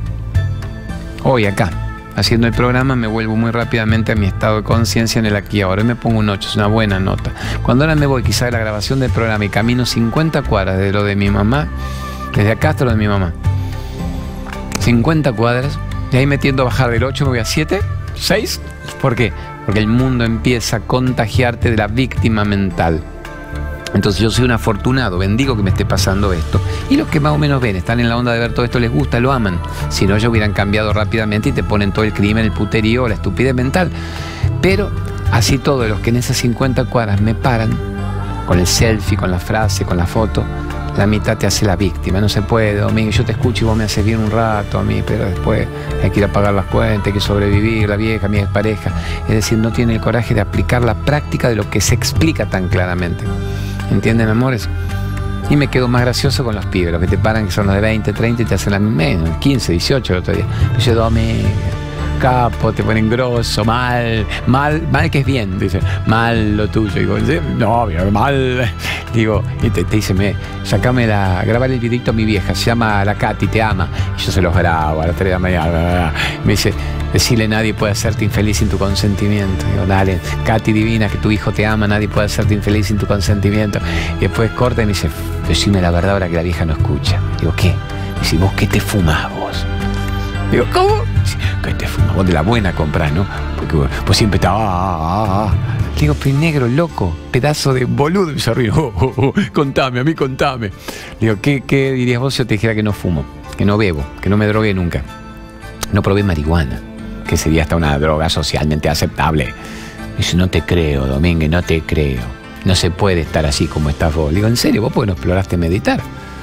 [1.22, 1.70] Hoy acá,
[2.14, 5.62] haciendo el programa, me vuelvo muy rápidamente a mi estado de conciencia en el aquí
[5.62, 5.82] ahora.
[5.82, 7.32] Me pongo un 8, es una buena nota.
[7.62, 10.92] Cuando ahora me voy quizá de la grabación del programa y camino 50 cuadras de
[10.92, 11.68] lo de mi mamá,
[12.34, 13.32] desde acá hasta lo de mi mamá.
[14.80, 15.78] 50 cuadras,
[16.14, 17.80] y ahí metiendo a bajar del 8 me voy a 7,
[18.14, 18.60] ¿Seis?
[19.02, 19.32] ¿Por qué?
[19.66, 23.02] Porque el mundo empieza a contagiarte de la víctima mental.
[23.94, 26.60] Entonces yo soy un afortunado, bendigo que me esté pasando esto.
[26.88, 28.78] Y los que más o menos ven, están en la onda de ver todo esto,
[28.78, 29.58] les gusta, lo aman.
[29.88, 33.14] Si no, ellos hubieran cambiado rápidamente y te ponen todo el crimen, el puterío, la
[33.14, 33.90] estupidez mental.
[34.62, 34.92] Pero
[35.32, 37.76] así todos los que en esas 50 cuadras me paran,
[38.46, 40.44] con el selfie, con la frase, con la foto,
[40.96, 42.20] la mitad te hace la víctima.
[42.20, 44.82] No se puede, Domingo, yo te escucho y vos me haces bien un rato a
[44.82, 45.66] mí, pero después
[46.02, 48.92] hay que ir a pagar las cuentas, hay que sobrevivir, la vieja, mi pareja.
[49.28, 52.46] Es decir, no tiene el coraje de aplicar la práctica de lo que se explica
[52.46, 53.24] tan claramente.
[53.90, 54.68] ¿Entienden, amores?
[55.50, 57.74] Y me quedo más gracioso con los pibes, los que te paran, que son los
[57.74, 60.46] de 20, 30 y te hacen la menos, 15, 18 el otro día.
[60.78, 61.48] Yo, Domingo,
[62.18, 66.92] capo, te ponen grosso, mal, mal, mal que es bien, dice, mal lo tuyo.
[66.94, 67.18] Digo,
[67.58, 68.70] no, mal.
[69.12, 73.04] Digo, y te, dice, me, sacame la, grabar el videito a mi vieja, se llama
[73.04, 73.88] La Katy, te ama.
[74.18, 76.12] Y yo se los grabo a las 3 de la mañana.
[76.44, 76.74] Me dice,
[77.12, 79.64] decirle nadie puede hacerte infeliz sin tu consentimiento.
[79.70, 83.06] Digo, dale, Katy divina, que tu hijo te ama, nadie puede hacerte infeliz sin tu
[83.06, 83.78] consentimiento.
[84.18, 85.08] Y después corta y me dice,
[85.46, 87.20] decime la verdad ahora que la vieja no escucha.
[87.40, 87.72] Digo, ¿qué?
[88.20, 89.64] Dice, ¿vos qué te fumas vos?
[90.50, 91.13] Digo, ¿cómo?
[91.64, 93.26] Que te vos de la buena compras, ¿no?
[93.56, 95.54] Porque vos siempre estás, ah, ah, ah.
[95.98, 98.32] Digo, pero negro, loco, pedazo de boludo.
[98.32, 100.70] Y se ríe, oh, oh, oh, contame, a mí contame.
[101.18, 103.24] Digo, ¿qué, ¿qué dirías vos si yo te dijera que no fumo,
[103.56, 105.02] que no bebo, que no me drogué nunca?
[105.92, 106.80] No probé marihuana,
[107.26, 109.54] que sería hasta una droga socialmente aceptable.
[110.18, 112.20] Dice, no te creo, Domínguez, no te creo.
[112.66, 114.34] No se puede estar así como estás vos.
[114.34, 114.82] Digo, ¿en serio?
[114.82, 116.00] ¿Vos por qué no exploraste meditar?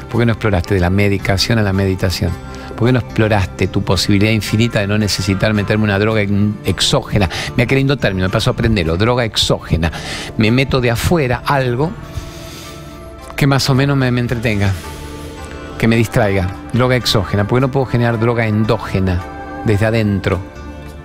[0.10, 2.32] ¿Por qué no exploraste de la medicación a la meditación?
[2.82, 6.24] ¿Por qué no exploraste tu posibilidad infinita de no necesitar meterme una droga
[6.66, 7.30] exógena?
[7.56, 9.92] Me ha querido término, me paso a aprenderlo, droga exógena.
[10.38, 11.92] Me meto de afuera algo
[13.36, 14.74] que más o menos me, me entretenga,
[15.78, 16.50] que me distraiga.
[16.74, 19.22] Droga exógena, porque no puedo generar droga endógena
[19.64, 20.40] desde adentro.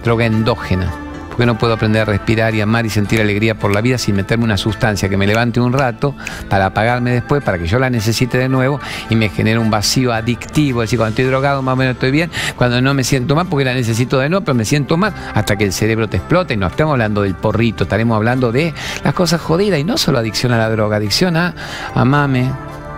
[0.02, 1.05] Droga endógena
[1.36, 4.16] porque no puedo aprender a respirar y amar y sentir alegría por la vida sin
[4.16, 6.14] meterme una sustancia que me levante un rato
[6.48, 10.14] para apagarme después, para que yo la necesite de nuevo y me genere un vacío
[10.14, 10.82] adictivo.
[10.82, 13.46] Es decir, cuando estoy drogado más o menos estoy bien, cuando no me siento mal
[13.48, 16.54] porque la necesito de nuevo, pero me siento mal hasta que el cerebro te explote.
[16.54, 18.72] Y no estamos hablando del porrito, estaremos hablando de
[19.04, 21.54] las cosas jodidas y no solo adicción a la droga, adicción a
[21.94, 22.50] amame,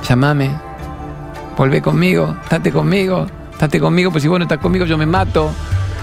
[0.09, 0.53] llamame,
[1.57, 5.51] volvé conmigo, estate conmigo, estate conmigo, pues si vos no estás conmigo yo me mato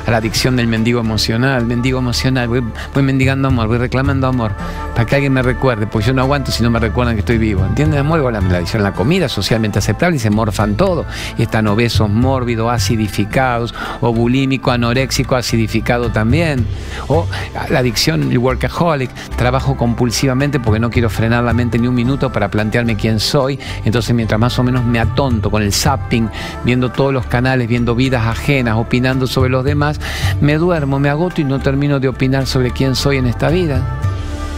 [0.05, 4.51] a la adicción del mendigo emocional, mendigo emocional, voy, mendigando amor, voy reclamando amor,
[4.93, 7.37] para que alguien me recuerde, porque yo no aguanto si no me recuerdan que estoy
[7.37, 7.65] vivo.
[7.65, 8.19] ¿Entienden, amor?
[8.19, 11.05] Igual la, adicción la comida, socialmente aceptable, y se morfan todo,
[11.37, 16.65] y están obesos, mórbidos, acidificados, o bulímico, anoréxico, acidificado también,
[17.07, 17.27] o
[17.69, 22.31] la adicción, el workaholic, trabajo compulsivamente porque no quiero frenar la mente ni un minuto
[22.31, 26.29] para plantearme quién soy, entonces mientras más o menos me atonto con el zapping,
[26.63, 29.94] viendo todos los canales, viendo vidas ajenas, opinando sobre los demás,
[30.41, 33.81] me duermo, me agoto y no termino de opinar sobre quién soy en esta vida.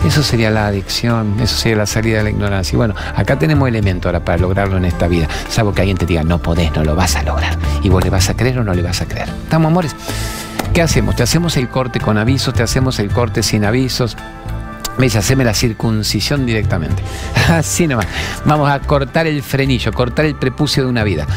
[0.05, 2.75] Eso sería la adicción, eso sería la salida de la ignorancia.
[2.75, 5.27] Y bueno, acá tenemos elementos ahora para lograrlo en esta vida.
[5.49, 7.57] Salvo que alguien te diga, no podés, no lo vas a lograr.
[7.81, 9.27] ¿Y vos le vas a creer o no le vas a creer?
[9.43, 9.95] ¿Estamos, amores?
[10.73, 11.15] ¿Qué hacemos?
[11.15, 12.53] ¿Te hacemos el corte con avisos?
[12.53, 14.15] ¿Te hacemos el corte sin avisos?
[14.97, 17.03] Me dice, haceme la circuncisión directamente.
[17.49, 18.07] Así nomás.
[18.45, 21.27] Vamos a cortar el frenillo, cortar el prepucio de una vida.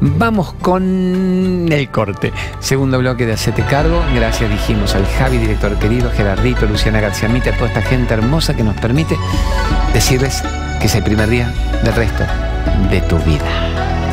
[0.00, 2.32] Vamos con el corte.
[2.60, 4.02] Segundo bloque de Hacete Cargo.
[4.14, 8.64] Gracias, dijimos, al Javi, director querido, Gerardito, Luciana García Mita, toda esta gente hermosa que
[8.64, 9.16] nos permite
[9.92, 10.42] decirles
[10.80, 11.52] que es el primer día
[11.84, 12.24] del resto
[12.90, 14.09] de tu vida.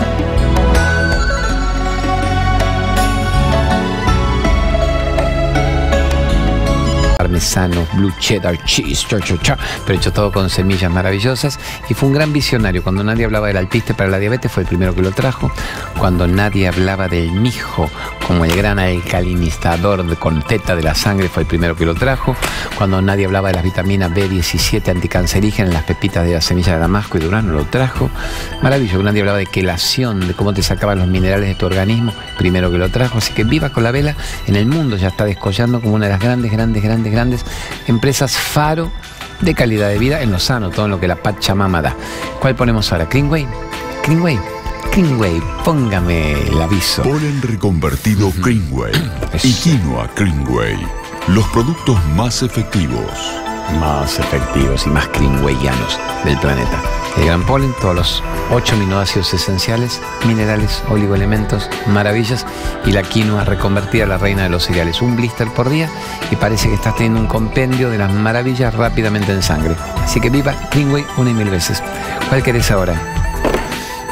[7.27, 9.05] Parmesano, blue cheddar, cheese,
[9.85, 11.59] pero hecho todo con semillas maravillosas.
[11.89, 12.83] Y fue un gran visionario.
[12.83, 15.51] Cuando nadie hablaba del alpiste para la diabetes, fue el primero que lo trajo.
[15.99, 17.89] Cuando nadie hablaba del mijo
[18.25, 22.33] como el gran alcalinizador con teta de la sangre, fue el primero que lo trajo.
[22.77, 27.17] Cuando nadie hablaba de las vitaminas B17 anticancerígenas, las pepitas de la semilla de damasco
[27.17, 28.09] y durano, lo trajo.
[28.61, 29.03] Maravilloso.
[29.03, 32.77] Nadie hablaba de quelación, de cómo te sacaban los minerales de tu organismo, primero que
[32.77, 33.17] lo trajo.
[33.17, 34.15] Así que viva con la vela.
[34.45, 37.43] En el mundo ya está descollando como una de las grandes, grandes, grandes grandes
[37.88, 38.91] empresas faro
[39.41, 41.95] de calidad de vida en lo sano, todo lo que la Pachamama da.
[42.39, 43.06] ¿Cuál ponemos ahora?
[43.06, 43.47] ¿Greenway?
[44.03, 44.39] ¿Greenway?
[44.91, 47.01] Greenway, póngame el aviso.
[47.01, 48.93] Polen reconvertido Greenway
[49.43, 50.77] y quinoa Greenway.
[51.27, 53.46] Los productos más efectivos.
[53.80, 56.82] Más efectivos y más greenwayanos del planeta.
[57.17, 62.45] El gran polen, todos los ocho aminoácidos esenciales, minerales, oligoelementos, maravillas
[62.86, 65.01] y la quinoa reconvertida a la reina de los cereales.
[65.01, 65.89] Un blister por día
[66.32, 69.75] y parece que estás teniendo un compendio de las maravillas rápidamente en sangre.
[70.01, 71.84] Así que viva Greenway una y mil veces.
[72.30, 72.99] ¿Cuál querés ahora?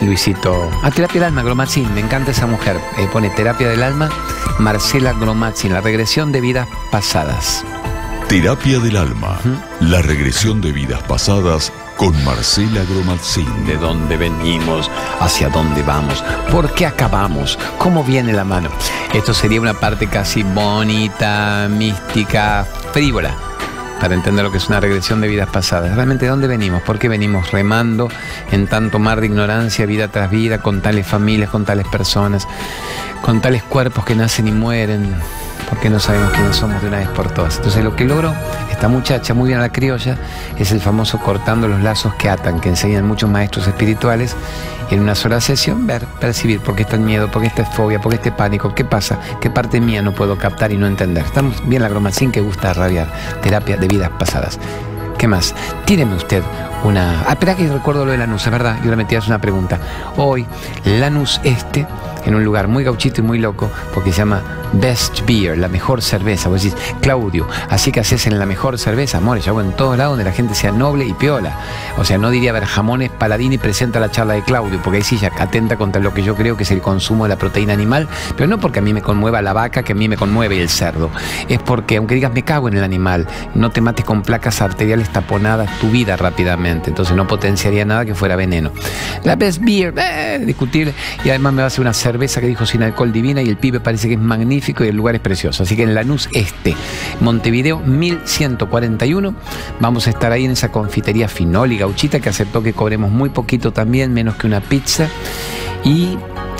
[0.01, 0.69] Luisito.
[0.83, 1.93] Ah, terapia del alma, Gromacín.
[1.93, 2.77] Me encanta esa mujer.
[2.97, 4.09] Eh, pone terapia del alma
[4.59, 7.63] Marcela Gromazzi en la regresión de vidas pasadas.
[8.27, 9.39] Terapia del alma.
[9.79, 13.67] La regresión de vidas pasadas con Marcela Gromazzini.
[13.67, 14.89] ¿De dónde venimos?
[15.19, 16.23] ¿Hacia dónde vamos?
[16.51, 17.59] ¿Por qué acabamos?
[17.77, 18.69] ¿Cómo viene la mano?
[19.13, 23.35] Esto sería una parte casi bonita, mística, frívola
[24.01, 25.95] para entender lo que es una regresión de vidas pasadas.
[25.95, 26.81] Realmente, ¿de dónde venimos?
[26.81, 28.09] ¿Por qué venimos remando
[28.51, 32.47] en tanto mar de ignorancia, vida tras vida, con tales familias, con tales personas,
[33.21, 35.15] con tales cuerpos que nacen y mueren?
[35.69, 37.57] Porque no sabemos quiénes somos de una vez por todas.
[37.57, 38.33] Entonces lo que logró
[38.71, 40.17] esta muchacha, muy bien a la criolla,
[40.57, 44.35] es el famoso cortando los lazos que atan, que enseñan muchos maestros espirituales,
[44.91, 47.99] en una sola sesión ver, percibir por qué está el miedo, por qué está fobia,
[47.99, 51.25] por qué este pánico, qué pasa, qué parte mía no puedo captar y no entender.
[51.25, 54.59] Estamos bien la gromacín que gusta rabiar, terapia de vidas pasadas.
[55.17, 55.55] ¿Qué más?
[55.85, 56.43] Tíreme usted
[56.83, 57.21] una...
[57.21, 59.79] Ah, espera que recuerdo lo de Lanús, es verdad, y ahora me tiras una pregunta.
[60.17, 60.45] Hoy,
[60.83, 61.87] Lanús Este
[62.25, 64.41] en un lugar muy gauchito y muy loco, porque se llama
[64.73, 66.49] Best Beer, la mejor cerveza.
[66.49, 69.97] Vos decís, Claudio, así que haces en la mejor cerveza, amores, yo hago en todos
[69.97, 71.57] lados donde la gente sea noble y piola.
[71.97, 75.17] O sea, no diría, ver, jamones Paladini presenta la charla de Claudio, porque ahí sí
[75.17, 78.07] ya atenta contra lo que yo creo que es el consumo de la proteína animal,
[78.35, 80.69] pero no porque a mí me conmueva la vaca, que a mí me conmueve el
[80.69, 81.09] cerdo.
[81.47, 85.09] Es porque, aunque digas, me cago en el animal, no te mates con placas arteriales
[85.09, 86.89] taponadas tu vida rápidamente.
[86.89, 88.71] Entonces no potenciaría nada que fuera veneno.
[89.23, 92.47] La Best Beer, eh, discutir, y además me va a hacer una cerveza cerveza que
[92.47, 95.21] dijo sin alcohol divina y el pibe parece que es magnífico y el lugar es
[95.21, 95.63] precioso.
[95.63, 96.73] Así que en Lanús Este,
[97.19, 99.35] Montevideo 1141,
[99.81, 103.31] vamos a estar ahí en esa confitería Finol y Gauchita que aceptó que cobremos muy
[103.31, 105.09] poquito también, menos que una pizza.
[105.83, 106.17] Y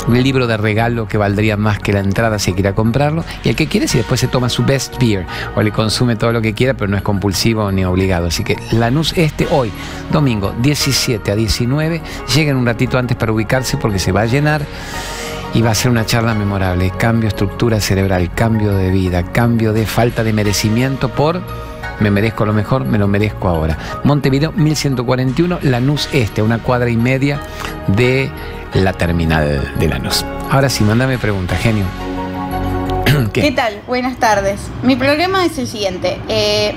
[0.10, 3.24] un libro de regalo que valdría más que la entrada si quiere comprarlo.
[3.46, 6.34] Y el que quiere, si después se toma su best beer o le consume todo
[6.34, 8.28] lo que quiera, pero no es compulsivo ni obligado.
[8.28, 9.72] Así que Lanús este hoy,
[10.12, 12.02] domingo 17 a 19,
[12.36, 14.66] lleguen un ratito antes para ubicarse porque se va a llenar
[15.56, 16.92] y va a ser una charla memorable.
[16.98, 21.42] Cambio estructura cerebral, cambio de vida, cambio de falta de merecimiento por
[22.00, 23.78] me merezco lo mejor, me lo merezco ahora.
[24.04, 27.40] Montevideo 1141, Lanús Este, una cuadra y media
[27.88, 28.30] de
[28.74, 30.26] la terminal de Lanús.
[30.50, 31.86] Ahora sí, mándame pregunta, genio.
[33.34, 33.50] ¿Qué?
[33.52, 33.82] tal?
[33.88, 34.60] Buenas tardes.
[34.84, 36.20] Mi problema es el siguiente.
[36.28, 36.76] Eh,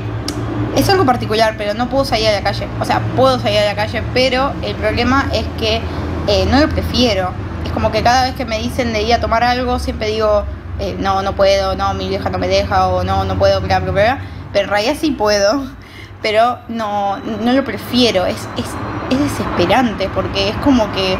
[0.76, 2.68] es algo particular, pero no puedo salir a la calle.
[2.80, 5.80] O sea, puedo salir a la calle, pero el problema es que
[6.28, 7.32] eh, no lo prefiero
[7.64, 10.44] es como que cada vez que me dicen de ir a tomar algo, siempre digo,
[10.78, 13.80] eh, no, no puedo, no, mi vieja no me deja, o no, no puedo, bla,
[13.80, 14.18] bla, bla.
[14.52, 15.64] Pero en realidad sí puedo,
[16.22, 18.26] pero no, no lo prefiero.
[18.26, 18.66] Es, es,
[19.10, 21.14] es desesperante porque es como que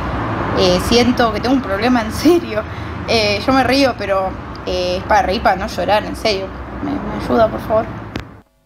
[0.58, 2.62] eh, siento que tengo un problema en serio.
[3.10, 4.28] Eh, yo me río, pero
[4.66, 6.44] es para reír, para no llorar, en serio.
[6.84, 7.86] ¿Me, me ayuda, por favor?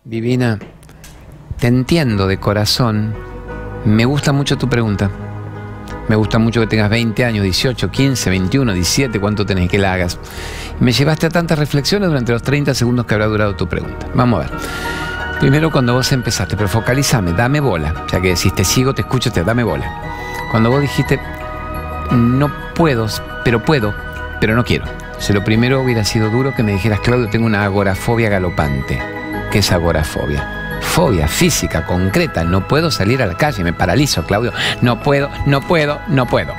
[0.02, 0.58] Divina,
[1.60, 3.14] te entiendo de corazón.
[3.84, 5.12] Me gusta mucho tu pregunta.
[6.12, 9.94] Me gusta mucho que tengas 20 años, 18, 15, 21, 17, cuánto tenés que la
[9.94, 10.18] hagas.
[10.78, 14.06] Me llevaste a tantas reflexiones durante los 30 segundos que habrá durado tu pregunta.
[14.12, 14.58] Vamos a ver.
[15.40, 18.04] Primero cuando vos empezaste, pero focalízame, dame bola.
[18.04, 19.90] O sea que decís, te sigo, te escucho, te dame bola.
[20.50, 21.18] Cuando vos dijiste,
[22.10, 23.06] no puedo,
[23.42, 23.94] pero puedo,
[24.38, 24.84] pero no quiero.
[24.84, 29.00] O lo primero hubiera sido duro que me dijeras, Claudio, tengo una agorafobia galopante.
[29.50, 30.61] ¿Qué es agorafobia?
[30.82, 32.44] Fobia física, concreta.
[32.44, 34.52] No puedo salir a la calle, me paralizo, Claudio.
[34.80, 36.54] No puedo, no puedo, no puedo.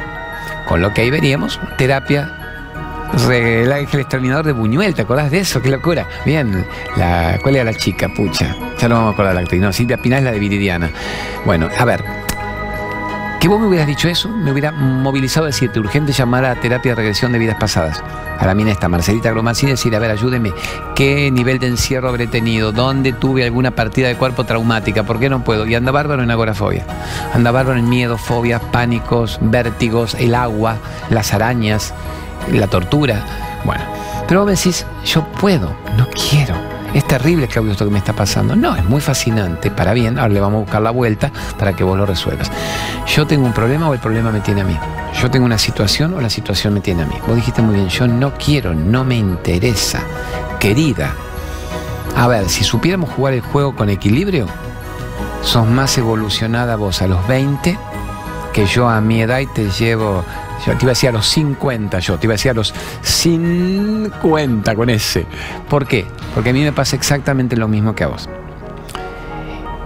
[0.68, 2.44] Con lo que ahí veríamos, terapia
[3.32, 5.62] el ángel exterminador de Buñuel, ¿te acordás de eso?
[5.62, 6.08] ¡Qué locura!
[6.26, 6.66] Bien,
[6.98, 8.10] la, ¿cuál era la chica?
[8.10, 9.62] Pucha, ya no vamos a acordar la actriz.
[9.62, 10.90] No, Silvia Pinal es la de Viridiana.
[11.46, 12.04] Bueno, a ver,
[13.44, 16.94] que vos me hubieras dicho eso, me hubiera movilizado a decirte urgente llamar a terapia
[16.94, 18.02] de regresión de vidas pasadas
[18.40, 20.54] a la mina esta, Marcelita Gromacini, decir, a ver, ayúdeme,
[20.96, 22.72] ¿qué nivel de encierro habré tenido?
[22.72, 25.04] ¿Dónde tuve alguna partida de cuerpo traumática?
[25.04, 25.68] ¿Por qué no puedo?
[25.68, 26.86] Y anda bárbaro en agorafobia.
[27.34, 30.78] Anda bárbaro en miedo, fobias, pánicos, vértigos, el agua,
[31.10, 31.94] las arañas,
[32.50, 33.26] la tortura.
[33.66, 33.84] Bueno,
[34.26, 38.14] pero vos me decís, yo puedo, no quiero es terrible, Claudio, esto que me está
[38.14, 38.56] pasando.
[38.56, 41.84] No, es muy fascinante, para bien, ahora le vamos a buscar la vuelta para que
[41.84, 42.52] vos lo resuelvas.
[43.08, 44.78] Yo tengo un problema o el problema me tiene a mí.
[45.20, 47.16] Yo tengo una situación o la situación me tiene a mí.
[47.28, 50.02] Vos dijiste muy bien, yo no quiero, no me interesa.
[50.60, 51.14] Querida,
[52.16, 54.48] a ver, si supiéramos jugar el juego con equilibrio,
[55.42, 57.78] sos más evolucionada vos a los 20
[58.54, 60.24] que yo a mi edad y te llevo
[60.66, 62.74] yo te iba a decir a los 50, yo te iba a decir a los
[63.02, 65.26] 50 con ese.
[65.70, 66.06] ¿Por qué?
[66.34, 68.30] Porque a mí me pasa exactamente lo mismo que a vos.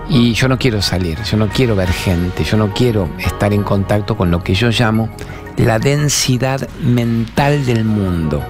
[0.10, 3.64] Y yo no quiero salir, yo no quiero ver gente, yo no quiero estar en
[3.64, 5.10] contacto con lo que yo llamo
[5.58, 8.44] la densidad mental del mundo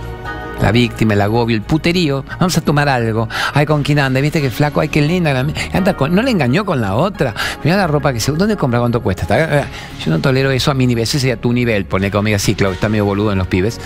[0.61, 2.23] la víctima, el agobio, el puterío.
[2.39, 3.27] Vamos a tomar algo.
[3.53, 4.19] Ay, ¿con quién anda?
[4.21, 4.81] ¿Viste que flaco?
[4.81, 5.45] Ay, qué linda.
[5.73, 6.13] Anda con...
[6.13, 7.33] No le engañó con la otra.
[7.63, 8.31] Mira la ropa que se...
[8.31, 8.79] ¿Dónde compra?
[8.79, 9.27] ¿Cuánto cuesta?
[10.03, 11.03] Yo no tolero eso a mi nivel.
[11.03, 11.85] Ese sería tu nivel.
[11.85, 13.79] Pone conmigo así, claro, está medio boludo en los pibes.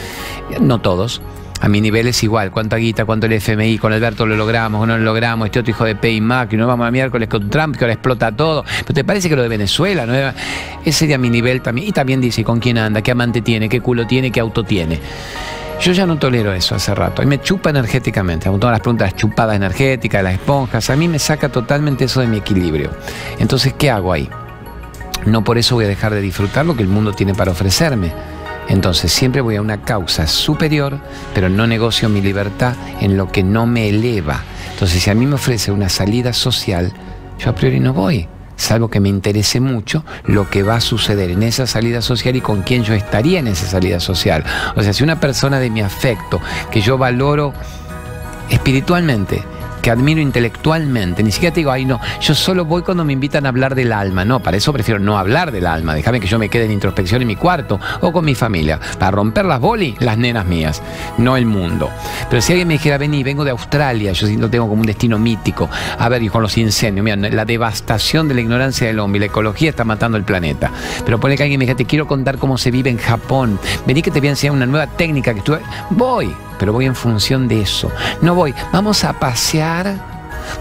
[0.60, 1.22] No todos.
[1.62, 4.98] A mi nivel es igual, cuánta guita, cuánto el FMI, con Alberto lo logramos no
[4.98, 7.84] lo logramos, este otro hijo de P y nos vamos a miércoles con Trump, que
[7.84, 8.66] ahora explota todo.
[8.80, 10.16] Pero te parece que lo de Venezuela, ¿no?
[10.16, 11.88] Ese sería mi nivel también.
[11.88, 15.00] Y también dice con quién anda, qué amante tiene, qué culo tiene, qué auto tiene.
[15.82, 17.24] Yo ya no tolero eso hace rato.
[17.24, 18.48] A mí me chupa energéticamente.
[18.48, 20.92] Hago todas las preguntas, chupadas energéticas, las esponjas.
[20.92, 22.92] A mí me saca totalmente eso de mi equilibrio.
[23.40, 24.30] Entonces, ¿qué hago ahí?
[25.26, 28.12] No por eso voy a dejar de disfrutar lo que el mundo tiene para ofrecerme.
[28.70, 31.00] Entonces siempre voy a una causa superior,
[31.34, 34.44] pero no negocio mi libertad en lo que no me eleva.
[34.74, 36.94] Entonces si a mí me ofrece una salida social,
[37.40, 38.28] yo a priori no voy
[38.62, 42.42] salvo que me interese mucho lo que va a suceder en esa salida social y
[42.42, 44.44] con quién yo estaría en esa salida social.
[44.76, 46.40] O sea, si una persona de mi afecto,
[46.72, 47.54] que yo valoro
[48.50, 49.44] espiritualmente,
[49.82, 51.24] que admiro intelectualmente.
[51.24, 53.92] Ni siquiera te digo, ay, no, yo solo voy cuando me invitan a hablar del
[53.92, 54.24] alma.
[54.26, 55.96] No, para eso prefiero no hablar del alma.
[55.96, 58.80] Déjame que yo me quede en introspección en mi cuarto o con mi familia.
[59.00, 60.82] Para romper las boli, las nenas mías,
[61.18, 61.90] no el mundo.
[62.30, 65.18] Pero si alguien me dijera, vení, vengo de Australia, yo lo tengo como un destino
[65.18, 65.70] mítico.
[65.98, 69.26] A ver, y con los incendios, mira, la devastación de la ignorancia del hombre la
[69.28, 70.72] ecología está matando el planeta.
[71.06, 73.60] Pero pone que alguien me diga, te quiero contar cómo se vive en Japón.
[73.86, 75.60] Vení que te voy a enseñar una nueva técnica que estuve.
[75.92, 77.92] Voy pero voy en función de eso.
[78.22, 79.96] No voy, vamos a pasear,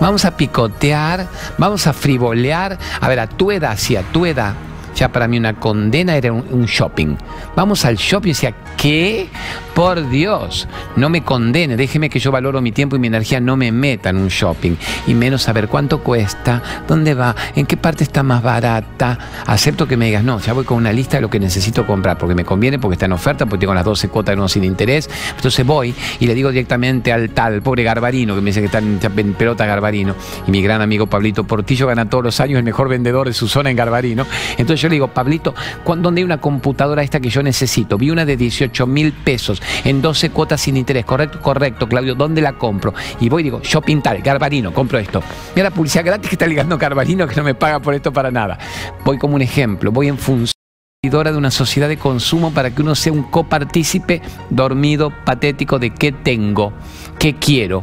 [0.00, 1.26] vamos a picotear,
[1.58, 2.78] vamos a frivolear.
[3.02, 4.54] A ver, a tu edad, sí, a tu edad,
[4.94, 7.16] ya para mí una condena era un, shopping.
[7.56, 9.28] Vamos al shopping y decía, ¿qué?
[9.74, 13.56] Por Dios, no me condene, déjeme que yo valoro mi tiempo y mi energía, no
[13.56, 14.76] me meta en un shopping.
[15.06, 19.18] Y menos saber cuánto cuesta, dónde va, en qué parte está más barata.
[19.46, 22.18] Acepto que me digas, no, ya voy con una lista de lo que necesito comprar,
[22.18, 25.08] porque me conviene, porque está en oferta, porque tengo las 12 cuotas uno sin interés.
[25.36, 28.78] Entonces voy y le digo directamente al tal, pobre Garbarino, que me dice que está
[28.78, 30.14] en pelota Garbarino,
[30.46, 33.48] y mi gran amigo Pablito Portillo gana todos los años el mejor vendedor de su
[33.48, 34.26] zona en Garbarino.
[34.58, 35.54] Entonces yo le digo, Pablito,
[35.84, 37.98] ¿dónde hay una computadora esta que yo necesito?
[37.98, 41.04] Vi una de 18 mil pesos en 12 cuotas sin interés.
[41.04, 42.94] Correcto, correcto, Claudio, ¿dónde la compro?
[43.20, 45.22] Y voy y digo, shopping tal, Garbarino, compro esto.
[45.54, 48.30] Mira la publicidad gratis que está ligando Garbarino que no me paga por esto para
[48.30, 48.58] nada.
[49.04, 50.54] Voy como un ejemplo, voy en función
[51.02, 54.20] de una sociedad de consumo para que uno sea un copartícipe
[54.50, 56.74] dormido, patético de qué tengo,
[57.18, 57.82] qué quiero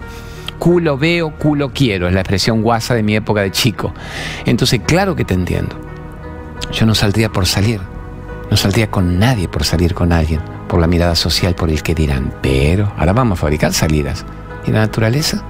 [0.60, 3.94] culo veo, culo quiero, es la expresión guasa de mi época de chico.
[4.46, 5.97] Entonces, claro que te entiendo.
[6.72, 7.82] Yo no saldría por salir,
[8.50, 11.96] no saldría con nadie por salir con alguien, por la mirada social, por el que
[11.96, 14.26] dirán, pero ahora vamos a fabricar salidas.
[14.66, 15.44] ¿Y la naturaleza?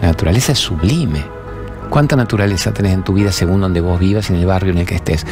[0.00, 1.24] La naturaleza es sublime.
[1.90, 4.86] ¿Cuánta naturaleza tenés en tu vida según donde vos vivas, en el barrio en el
[4.86, 5.26] que estés?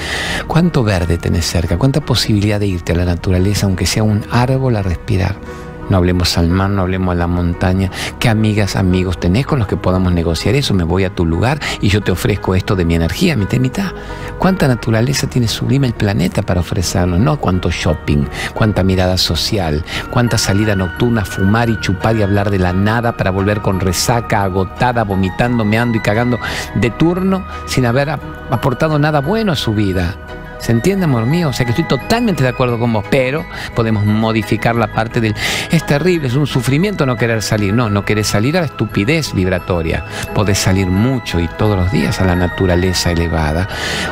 [0.47, 1.79] ¿Cuánto verde tenés cerca?
[1.79, 5.37] ¿Cuánta posibilidad de irte a la naturaleza, aunque sea un árbol a respirar?
[5.93, 7.91] No hablemos al mar, no hablemos a la montaña.
[8.19, 10.73] ¿Qué amigas, amigos tenés con los que podamos negociar eso?
[10.73, 13.61] Me voy a tu lugar y yo te ofrezco esto de mi energía, mitad y
[13.61, 13.93] mitad.
[14.39, 17.21] ¿Cuánta naturaleza tiene sublime el planeta para ofrecernos?
[17.21, 18.25] No cuánto shopping,
[18.55, 23.31] cuánta mirada social, cuánta salida nocturna, fumar y chupar y hablar de la nada para
[23.31, 26.39] volver con resaca, agotada, vomitando, meando y cagando
[26.75, 30.17] de turno sin haber aportado nada bueno a su vida.
[30.63, 31.49] ¿Se entiende, amor mío?
[31.49, 33.45] O sea que estoy totalmente de acuerdo con vos, pero
[33.75, 35.35] podemos modificar la parte del
[35.73, 37.75] es terrible, es un sufrimiento no querer salir.
[37.75, 40.05] No, no querés salir a la estupidez vibratoria.
[40.35, 43.69] Podés salir mucho y todos los días a la naturaleza elevada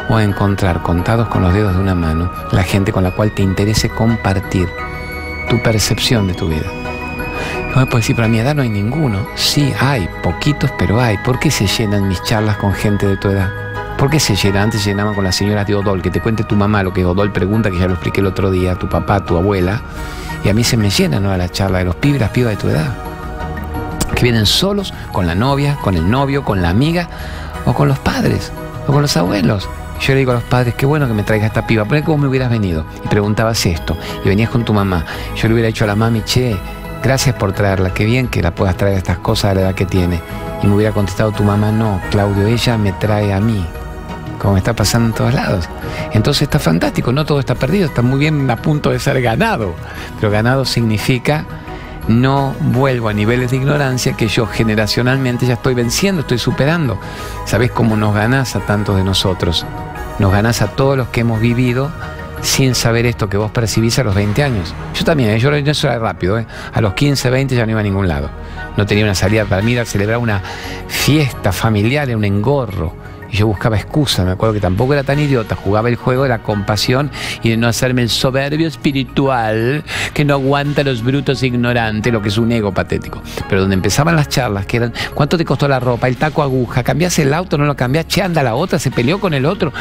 [0.08, 3.30] o a encontrar contados con los dedos de una mano la gente con la cual
[3.30, 4.68] te interese compartir
[5.48, 6.66] tu percepción de tu vida.
[7.70, 9.24] No me puedes decir, pero a mi edad no hay ninguno.
[9.36, 11.16] Sí, hay, poquitos, pero hay.
[11.18, 13.69] ¿Por qué se llenan mis charlas con gente de tu edad?
[14.00, 14.62] ¿Por qué se llena?
[14.62, 17.04] Antes se llenaban con las señoras de Odol, que te cuente tu mamá lo que
[17.04, 19.82] Odol pregunta, que ya lo expliqué el otro día, tu papá, tu abuela.
[20.42, 21.36] Y a mí se me llena ¿no?
[21.36, 22.96] la charla de los pibes, las pibas de tu edad.
[24.14, 27.10] Que vienen solos, con la novia, con el novio, con la amiga,
[27.66, 28.50] o con los padres,
[28.88, 29.68] o con los abuelos.
[30.00, 32.22] Yo le digo a los padres, qué bueno que me traiga esta piba, pero ¿cómo
[32.22, 32.86] me hubieras venido?
[33.04, 35.04] Y preguntabas esto, y venías con tu mamá.
[35.36, 36.56] Yo le hubiera dicho a la mami, che,
[37.02, 39.84] gracias por traerla, qué bien que la puedas traer estas cosas a la edad que
[39.84, 40.22] tiene.
[40.62, 43.62] Y me hubiera contestado tu mamá, no, Claudio, ella me trae a mí,
[44.40, 45.68] como está pasando en todos lados.
[46.12, 49.74] Entonces está fantástico, no todo está perdido, está muy bien a punto de ser ganado,
[50.18, 51.44] pero ganado significa
[52.08, 56.98] no vuelvo a niveles de ignorancia que yo generacionalmente ya estoy venciendo, estoy superando.
[57.44, 59.66] ¿Sabés cómo nos ganás a tantos de nosotros?
[60.18, 61.92] Nos ganás a todos los que hemos vivido
[62.40, 64.74] sin saber esto que vos percibís a los 20 años.
[64.94, 65.38] Yo también, ¿eh?
[65.38, 66.46] yo eso era rápido, ¿eh?
[66.72, 68.30] a los 15, 20 ya no iba a ningún lado.
[68.78, 70.40] No tenía una salida para mí, celebrar una
[70.88, 75.54] fiesta familiar, un engorro y yo buscaba excusa, me acuerdo que tampoco era tan idiota,
[75.54, 77.10] jugaba el juego de la compasión
[77.42, 82.22] y de no hacerme el soberbio espiritual que no aguanta a los brutos ignorantes, lo
[82.22, 83.22] que es un ego patético.
[83.48, 86.08] Pero donde empezaban las charlas, que eran, ¿cuánto te costó la ropa?
[86.08, 89.20] El taco aguja, cambias el auto, no lo cambias, che, anda la otra, se peleó
[89.20, 89.72] con el otro.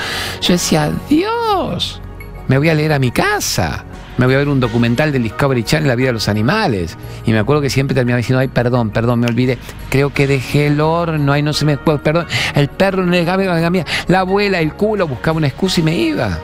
[0.41, 2.01] Yo decía, Dios,
[2.47, 3.85] me voy a leer a mi casa
[4.19, 6.97] me voy a ver un documental del Discovery Channel, La vida de los animales.
[7.25, 9.57] Y me acuerdo que siempre terminaba diciendo, ay, perdón, perdón, me olvidé.
[9.89, 13.85] Creo que dejé el horno, ay, no se me perdón, el perro en el gamia,
[14.07, 16.37] la abuela, el culo, buscaba una excusa y me iba.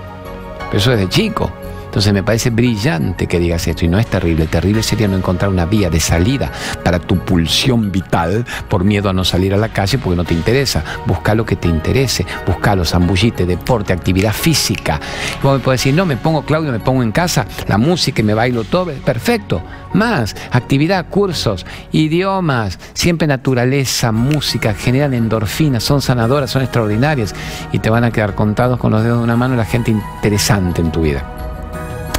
[0.68, 1.52] Pero eso desde chico.
[1.96, 4.48] Entonces me parece brillante que digas esto y no es terrible.
[4.48, 6.52] Terrible sería no encontrar una vía de salida
[6.84, 10.34] para tu pulsión vital por miedo a no salir a la calle porque no te
[10.34, 10.84] interesa.
[11.06, 12.26] Busca lo que te interese.
[12.46, 15.00] Busca los zambullite, deporte, actividad física.
[15.40, 18.22] Y vos me puedes decir, no, me pongo Claudio, me pongo en casa, la música
[18.24, 18.92] me bailo todo.
[19.06, 19.64] Perfecto.
[19.94, 27.34] Más, actividad, cursos, idiomas, siempre naturaleza, música, generan endorfinas, son sanadoras, son extraordinarias
[27.72, 30.82] y te van a quedar contados con los dedos de una mano la gente interesante
[30.82, 31.35] en tu vida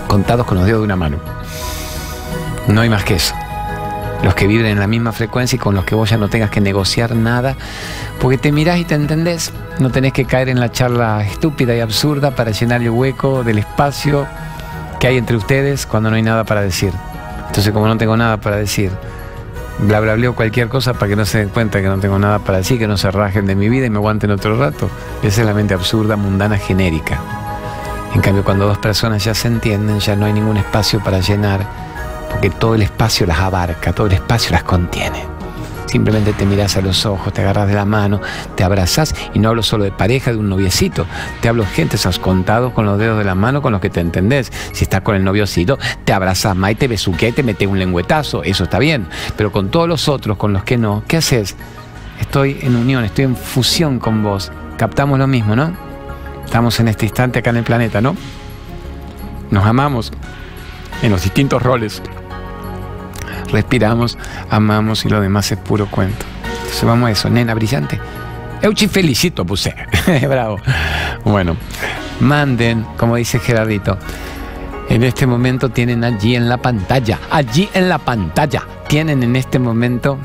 [0.06, 1.18] contados con los dedos de una mano.
[2.68, 3.34] No hay más que eso.
[4.22, 6.50] Los que viven en la misma frecuencia y con los que vos ya no tengas
[6.50, 7.56] que negociar nada,
[8.20, 11.80] porque te mirás y te entendés, no tenés que caer en la charla estúpida y
[11.80, 14.26] absurda para llenar el hueco del espacio
[14.98, 16.92] que hay entre ustedes cuando no hay nada para decir.
[17.46, 18.90] Entonces, como no tengo nada para decir,
[19.78, 22.38] bla bla bla cualquier cosa para que no se den cuenta que no tengo nada
[22.38, 24.90] para decir, que no se rajen de mi vida y me aguanten otro rato.
[25.22, 27.45] Esa es la mente absurda, mundana, genérica.
[28.16, 31.66] En cambio, cuando dos personas ya se entienden, ya no hay ningún espacio para llenar,
[32.30, 35.22] porque todo el espacio las abarca, todo el espacio las contiene.
[35.84, 38.22] Simplemente te miras a los ojos, te agarras de la mano,
[38.54, 41.04] te abrazas y no hablo solo de pareja, de un noviecito.
[41.42, 44.00] Te hablo gente, has contado con los dedos de la mano con los que te
[44.00, 44.50] entendés.
[44.72, 47.78] Si estás con el noviocito, te abrazas más y te besuquea y te mete un
[47.78, 48.42] lengüetazo.
[48.44, 49.08] Eso está bien.
[49.36, 51.54] Pero con todos los otros, con los que no, ¿qué haces?
[52.18, 54.50] Estoy en unión, estoy en fusión con vos.
[54.78, 55.85] Captamos lo mismo, ¿no?
[56.46, 58.16] Estamos en este instante acá en el planeta, ¿no?
[59.50, 60.10] Nos amamos
[61.02, 62.02] en los distintos roles.
[63.52, 64.16] Respiramos,
[64.48, 66.24] amamos y lo demás es puro cuento.
[66.56, 68.00] Entonces vamos a eso, nena brillante.
[68.62, 69.74] Euchi felicito, puse.
[70.28, 70.58] Bravo.
[71.24, 71.56] Bueno,
[72.20, 73.98] manden, como dice Gerardito.
[74.88, 79.58] En este momento tienen allí en la pantalla, allí en la pantalla, tienen en este
[79.58, 80.18] momento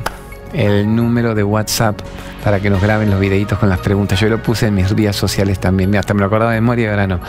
[0.53, 1.99] el número de WhatsApp
[2.43, 4.19] para que nos graben los videitos con las preguntas.
[4.19, 6.89] Yo lo puse en mis vías sociales también, hasta me lo acordaba de memoria y
[6.89, 7.19] ahora no.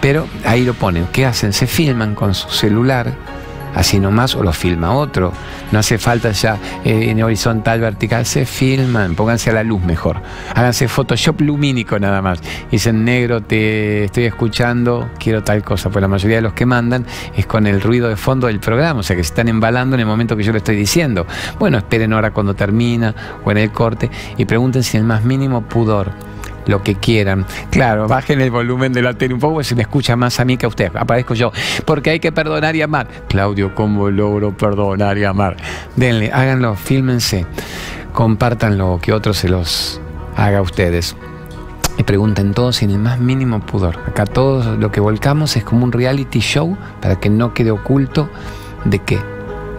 [0.00, 1.06] Pero ahí lo ponen.
[1.12, 1.52] ¿Qué hacen?
[1.52, 3.12] Se filman con su celular
[3.76, 5.32] así nomás o lo filma otro.
[5.70, 10.20] No hace falta ya eh, en horizontal, vertical, se filman, pónganse a la luz mejor.
[10.54, 12.40] Háganse Photoshop lumínico nada más.
[12.70, 15.90] Dicen negro, te estoy escuchando, quiero tal cosa.
[15.90, 17.06] Pues la mayoría de los que mandan
[17.36, 20.00] es con el ruido de fondo del programa, o sea que se están embalando en
[20.00, 21.26] el momento que yo lo estoy diciendo.
[21.58, 23.14] Bueno, esperen ahora cuando termina
[23.44, 26.12] o en el corte y pregunten si el más mínimo pudor
[26.66, 27.46] lo que quieran.
[27.70, 30.56] Claro, bajen el volumen de la tele un poco, se me escucha más a mí
[30.56, 30.94] que a usted.
[30.94, 31.52] Aparezco yo.
[31.84, 33.08] Porque hay que perdonar y amar.
[33.28, 35.56] Claudio, ¿cómo logro perdonar y amar?
[35.96, 37.46] Denle, háganlo, fílmense,
[38.12, 40.00] compártanlo, que otro se los
[40.36, 41.16] haga a ustedes.
[41.98, 43.98] Y pregunten todos sin el más mínimo pudor.
[44.06, 48.28] Acá todo lo que volcamos es como un reality show para que no quede oculto
[48.84, 49.18] de que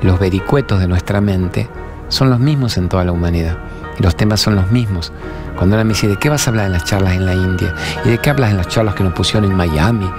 [0.01, 1.69] los vericuetos de nuestra mente
[2.09, 3.57] son los mismos en toda la humanidad.
[3.99, 5.11] Y los temas son los mismos.
[5.57, 7.73] Cuando era me dice, ¿de qué vas a hablar en las charlas en la India?
[8.05, 10.09] ¿Y de qué hablas en las charlas que nos pusieron en Miami?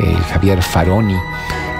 [0.00, 1.16] El Javier Faroni,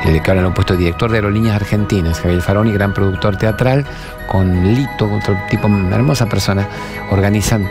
[0.07, 2.21] el que ahora lo han puesto director de aerolíneas argentinas.
[2.21, 3.85] Javier Faroni, gran productor teatral,
[4.29, 6.67] con Lito, otro tipo, hermosa persona,
[7.11, 7.69] organizan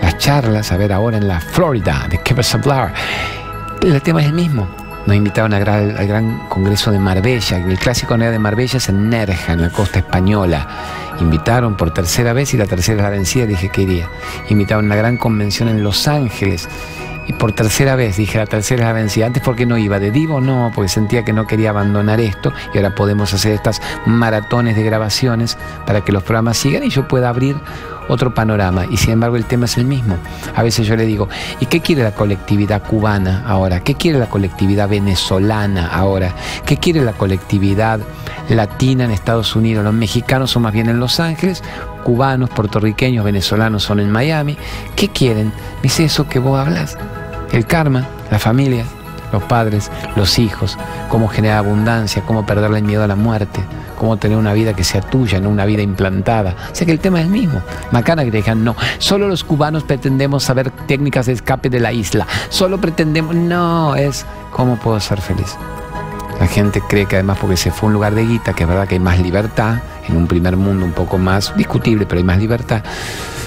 [0.00, 2.94] las charlas, a ver ahora en la Florida, ¿de qué vas a hablar?
[3.82, 4.68] El tema es el mismo.
[5.06, 7.58] Nos invitaron al gran, congreso de Marbella.
[7.58, 10.66] El clásico de Marbella es en Nerja, en la costa española
[11.20, 14.08] invitaron por tercera vez y la tercera la vencida, dije que iría.
[14.48, 16.68] Invitaron a una gran convención en Los Ángeles.
[17.26, 19.26] Y por tercera vez dije la tercera es la vencida.
[19.26, 22.52] Antes porque no iba, de Divo no, porque sentía que no quería abandonar esto.
[22.74, 25.56] Y ahora podemos hacer estas maratones de grabaciones
[25.86, 27.56] para que los programas sigan y yo pueda abrir
[28.08, 28.86] otro panorama.
[28.90, 30.16] Y sin embargo el tema es el mismo.
[30.54, 31.28] A veces yo le digo,
[31.60, 33.80] ¿y qué quiere la colectividad cubana ahora?
[33.80, 36.34] ¿Qué quiere la colectividad venezolana ahora?
[36.64, 38.00] ¿Qué quiere la colectividad
[38.48, 39.84] latina en Estados Unidos?
[39.84, 41.62] Los mexicanos son más bien en Los Ángeles,
[42.04, 44.56] cubanos, puertorriqueños, venezolanos son en Miami.
[44.96, 45.52] ¿Qué quieren?
[45.82, 46.98] Es eso que vos hablas.
[47.52, 48.84] El karma, la familia,
[49.32, 50.78] los padres, los hijos,
[51.08, 53.60] cómo generar abundancia, cómo perderle el miedo a la muerte
[54.04, 56.54] cómo tener una vida que sea tuya, no una vida implantada.
[56.70, 57.62] O sea que el tema es el mismo.
[57.90, 62.26] Macana que digan, no, solo los cubanos pretendemos saber técnicas de escape de la isla.
[62.50, 65.56] Solo pretendemos, no, es cómo puedo ser feliz.
[66.38, 68.68] La gente cree que además porque se fue a un lugar de guita, que es
[68.68, 72.24] verdad que hay más libertad, en un primer mundo un poco más discutible, pero hay
[72.24, 72.82] más libertad,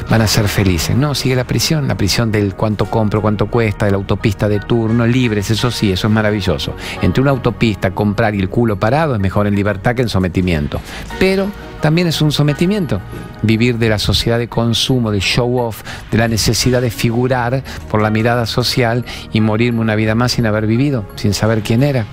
[0.09, 0.95] van a ser felices.
[0.95, 4.59] No, sigue la prisión, la prisión del cuánto compro, cuánto cuesta, de la autopista de
[4.59, 6.75] turno, libres, eso sí, eso es maravilloso.
[7.01, 10.79] Entre una autopista, comprar y el culo parado es mejor en libertad que en sometimiento.
[11.19, 11.47] Pero
[11.81, 13.01] también es un sometimiento.
[13.41, 18.01] Vivir de la sociedad de consumo, de show off, de la necesidad de figurar por
[18.01, 22.05] la mirada social y morirme una vida más sin haber vivido, sin saber quién era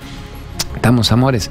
[0.85, 1.49] estamos, amores.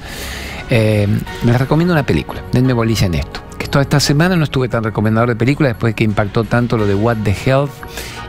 [0.70, 1.08] Eh,
[1.44, 2.40] les recomiendo una película.
[2.52, 3.40] Denme bolilla en esto.
[3.74, 6.86] Toda esta semana no estuve tan recomendador de películas después de que impactó tanto lo
[6.86, 7.72] de What the Health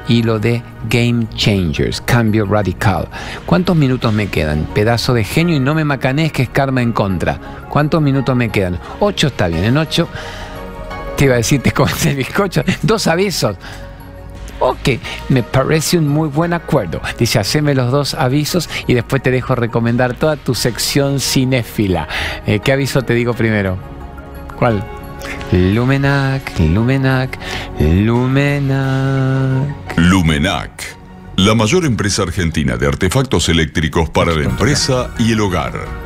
[0.07, 3.07] y lo de Game Changers, cambio radical.
[3.45, 4.67] ¿Cuántos minutos me quedan?
[4.73, 7.39] Pedazo de genio y no me macanes que es karma en contra.
[7.69, 8.79] ¿Cuántos minutos me quedan?
[8.99, 10.07] Ocho está bien, en ocho
[11.15, 12.63] te iba a decir, te comes el bizcocho.
[12.81, 13.55] Dos avisos.
[14.59, 14.97] Ok,
[15.29, 17.01] me parece un muy buen acuerdo.
[17.19, 22.07] Dice, haceme los dos avisos y después te dejo recomendar toda tu sección cinéfila.
[22.47, 23.77] Eh, ¿Qué aviso te digo primero?
[24.57, 24.83] ¿Cuál?
[25.51, 27.37] Lumenac, Lumenac,
[27.79, 29.67] Lumenac.
[29.97, 30.97] Lumenac,
[31.37, 36.04] la mayor empresa argentina de artefactos eléctricos para la empresa y el hogar.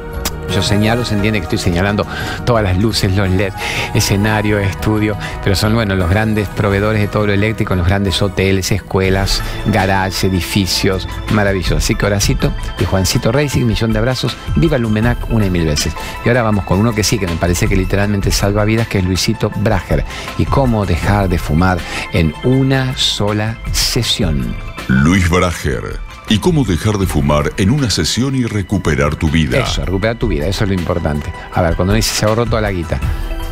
[0.53, 2.05] Yo señalo, se entiende que estoy señalando
[2.45, 3.53] todas las luces, los LED,
[3.93, 8.71] escenario, estudio, pero son, bueno, los grandes proveedores de todo lo eléctrico, los grandes hoteles,
[8.71, 11.77] escuelas, garages, edificios, maravilloso.
[11.77, 15.93] Así que Horacito y Juancito Racing, millón de abrazos, viva Lumenac una y mil veces.
[16.25, 18.99] Y ahora vamos con uno que sí, que me parece que literalmente salva vidas, que
[18.99, 20.03] es Luisito Brager.
[20.37, 21.77] Y cómo dejar de fumar
[22.13, 24.55] en una sola sesión.
[24.87, 29.57] Luis Brager ¿Y cómo dejar de fumar en una sesión y recuperar tu vida?
[29.57, 31.33] Eso, recuperar tu vida, eso es lo importante.
[31.51, 32.99] A ver, cuando dice se ahorró toda la guita.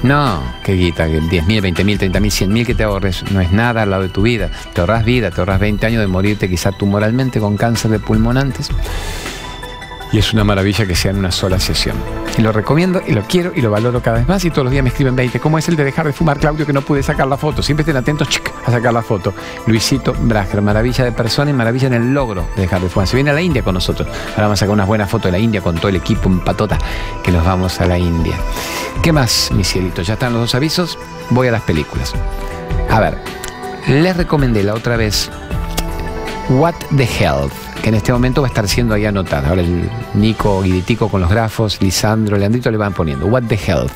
[0.03, 3.41] No, qué guita, 10 mil, 20 mil, 30 mil, 100 mil que te ahorres, no
[3.41, 4.51] es nada al lado de tu vida.
[4.73, 8.37] Te ahorras vida, te ahorras 20 años de morirte quizá tumoralmente con cáncer de pulmón
[8.37, 8.69] antes
[10.11, 11.97] y es una maravilla que sea en una sola sesión.
[12.37, 14.71] Y lo recomiendo y lo quiero y lo valoro cada vez más y todos los
[14.71, 15.39] días me escriben 20.
[15.39, 17.61] ¿Cómo es el de dejar de fumar, Claudio, que no pude sacar la foto?
[17.61, 18.27] Siempre estén atentos
[18.65, 19.33] a sacar la foto.
[19.65, 23.07] Luisito Brager, maravilla de persona y maravilla en el logro de dejar de fumar.
[23.07, 24.07] Se viene a la India con nosotros.
[24.07, 26.39] Ahora vamos a sacar unas buenas fotos de la India con todo el equipo en
[26.39, 26.77] patota
[27.23, 28.37] que nos vamos a la India.
[29.01, 30.01] ¿Qué más, mi cielito?
[30.01, 30.97] Ya están los dos avisos.
[31.29, 32.13] Voy a las películas.
[32.89, 33.17] A ver,
[33.87, 35.29] les recomendé la otra vez
[36.49, 37.53] What the Health
[37.87, 39.47] en este momento va a estar siendo ahí anotada.
[39.47, 43.27] Ahora el Nico Guiditico con los grafos, Lisandro, Leandrito le van poniendo.
[43.27, 43.93] What the health.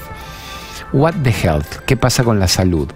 [0.94, 1.68] What the health.
[1.86, 2.88] ¿Qué pasa con la salud?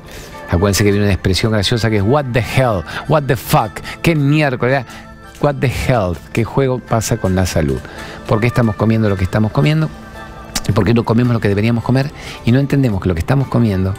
[0.50, 3.72] Acuérdense que viene una expresión graciosa que es what the hell, what the fuck,
[4.02, 4.86] qué miércoles,
[5.42, 7.80] what the health, qué juego pasa con la salud.
[8.28, 9.90] ¿Por qué estamos comiendo lo que estamos comiendo?
[10.74, 12.12] ¿Por qué no comemos lo que deberíamos comer?
[12.46, 13.94] Y no entendemos que lo que estamos comiendo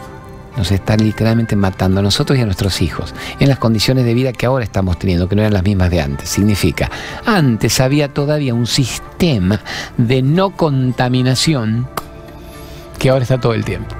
[0.57, 4.33] nos está literalmente matando a nosotros y a nuestros hijos en las condiciones de vida
[4.33, 6.29] que ahora estamos teniendo, que no eran las mismas de antes.
[6.29, 6.89] Significa,
[7.25, 9.61] antes había todavía un sistema
[9.97, 11.87] de no contaminación
[12.99, 13.95] que ahora está todo el tiempo.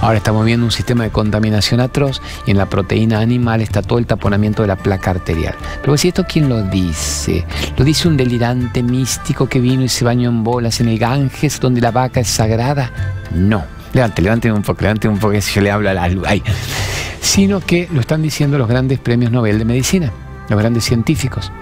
[0.00, 3.98] Ahora estamos viendo un sistema de contaminación atroz y en la proteína animal está todo
[3.98, 5.54] el taponamiento de la placa arterial.
[5.80, 7.46] Pero si esto quién lo dice?
[7.78, 11.58] ¿Lo dice un delirante místico que vino y se bañó en bolas en el Ganges
[11.58, 12.92] donde la vaca es sagrada?
[13.34, 13.73] No.
[13.94, 16.26] Levante, levante un poco, levante un poco, yo le hablo a la luz.
[17.20, 20.12] Sino que lo están diciendo los grandes premios Nobel de Medicina,
[20.48, 21.52] los grandes científicos.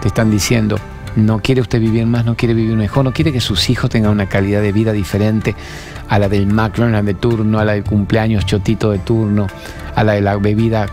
[0.00, 0.78] Te están diciendo,
[1.16, 4.10] no quiere usted vivir más, no quiere vivir mejor, no quiere que sus hijos tengan
[4.10, 5.54] una calidad de vida diferente
[6.08, 9.46] a la del McDonald's de turno, a la del cumpleaños chotito de turno,
[9.94, 10.86] a la de la bebida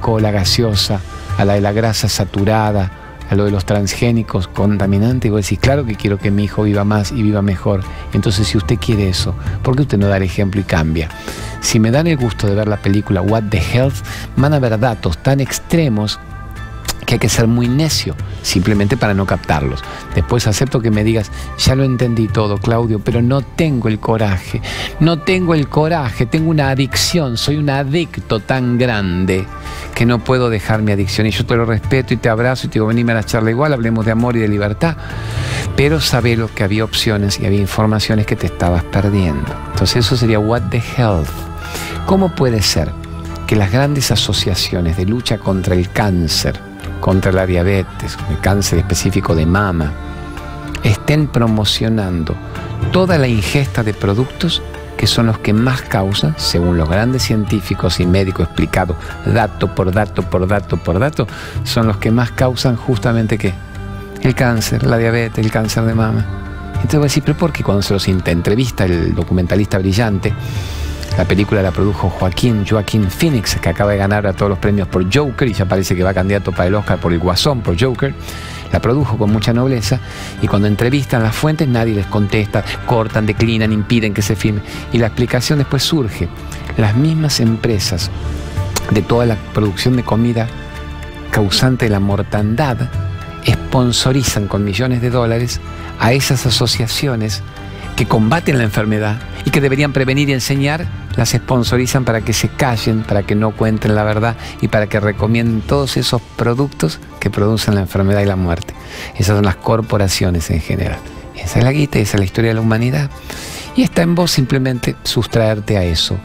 [0.00, 1.00] cola gaseosa,
[1.38, 5.58] a la de la grasa saturada, a lo de los transgénicos contaminantes, y vos decís,
[5.58, 7.82] claro que quiero que mi hijo viva más y viva mejor.
[8.12, 11.08] Entonces, si usted quiere eso, ¿por qué usted no da el ejemplo y cambia?
[11.60, 13.94] Si me dan el gusto de ver la película What the Health,
[14.36, 16.20] van a ver datos tan extremos
[17.04, 19.82] que hay que ser muy necio, simplemente para no captarlos.
[20.14, 24.60] Después acepto que me digas, ya lo entendí todo, Claudio, pero no tengo el coraje.
[25.00, 29.46] No tengo el coraje, tengo una adicción, soy un adicto tan grande
[29.94, 31.26] que no puedo dejar mi adicción.
[31.26, 33.50] Y yo te lo respeto y te abrazo y te digo, venime a la charla
[33.50, 34.96] igual, hablemos de amor y de libertad.
[35.76, 39.54] Pero sabelo que había opciones y había informaciones que te estabas perdiendo.
[39.72, 41.28] Entonces eso sería what the health.
[42.06, 42.92] ¿Cómo puede ser
[43.46, 46.58] que las grandes asociaciones de lucha contra el cáncer,
[47.04, 49.92] contra la diabetes, el cáncer específico de mama,
[50.82, 52.34] estén promocionando
[52.92, 54.62] toda la ingesta de productos
[54.96, 58.96] que son los que más causan, según los grandes científicos y médicos explicados,
[59.26, 61.26] dato por dato, por dato, por dato,
[61.62, 63.52] son los que más causan justamente qué?
[64.22, 66.24] El cáncer, la diabetes, el cáncer de mama.
[66.76, 70.32] Entonces voy a decir, pero ¿por qué cuando se los entrevista el documentalista brillante,
[71.16, 74.88] la película la produjo Joaquín, Joaquín Phoenix, que acaba de ganar a todos los premios
[74.88, 77.80] por Joker y ya parece que va candidato para el Oscar por el Guasón, por
[77.80, 78.12] Joker.
[78.72, 80.00] La produjo con mucha nobleza
[80.42, 84.60] y cuando entrevistan las fuentes nadie les contesta, cortan, declinan, impiden que se filme.
[84.92, 86.28] Y la explicación después surge.
[86.76, 88.10] Las mismas empresas
[88.90, 90.48] de toda la producción de comida
[91.30, 92.76] causante de la mortandad
[93.46, 95.60] sponsorizan con millones de dólares
[96.00, 97.42] a esas asociaciones
[97.96, 100.86] que combaten la enfermedad y que deberían prevenir y enseñar,
[101.16, 105.00] las sponsorizan para que se callen, para que no cuenten la verdad y para que
[105.00, 108.74] recomienden todos esos productos que producen la enfermedad y la muerte.
[109.14, 110.98] Esas son las corporaciones en general.
[111.36, 113.10] Esa es la guita esa es la historia de la humanidad.
[113.76, 116.16] Y está en vos simplemente sustraerte a eso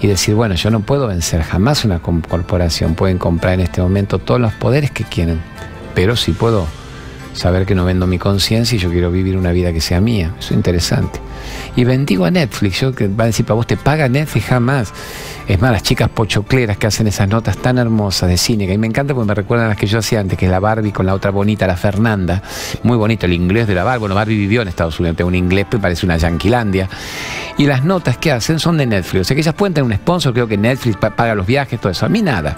[0.00, 2.94] y decir, bueno, yo no puedo vencer jamás una corporación.
[2.94, 5.40] Pueden comprar en este momento todos los poderes que quieren,
[5.94, 6.66] pero sí puedo
[7.32, 10.34] saber que no vendo mi conciencia y yo quiero vivir una vida que sea mía.
[10.38, 11.20] Eso es interesante.
[11.76, 12.80] Y bendigo a Netflix.
[12.80, 14.92] Yo que va a decir, para vos te paga Netflix jamás.
[15.48, 18.86] Es más, las chicas pochocleras que hacen esas notas tan hermosas de cine, que me
[18.86, 21.14] encanta porque me recuerdan las que yo hacía antes, que es la Barbie con la
[21.14, 22.42] otra bonita, la Fernanda.
[22.82, 24.00] Muy bonito el inglés de la Barbie.
[24.00, 26.88] Bueno, Barbie vivió en Estados Unidos, tiene un inglés que parece una yanquilandia.
[27.58, 29.22] Y las notas que hacen son de Netflix.
[29.22, 31.90] O sea que ellas pueden tener un sponsor, creo que Netflix paga los viajes, todo
[31.90, 32.06] eso.
[32.06, 32.56] A mí nada.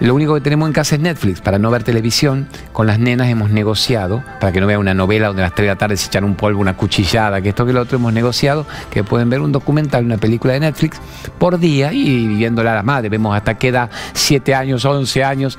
[0.00, 1.42] Lo único que tenemos en casa es Netflix.
[1.42, 5.26] Para no ver televisión, con las nenas hemos negociado, para que no vean una novela
[5.26, 7.66] donde a las 3 de la tarde se echan un polvo, una cuchillada, que esto
[7.66, 10.98] que lo otro, hemos negociado que pueden ver un documental, una película de Netflix
[11.38, 13.10] por día y viviéndola a la madre.
[13.10, 15.58] Vemos hasta qué edad, 7 años, 11 años.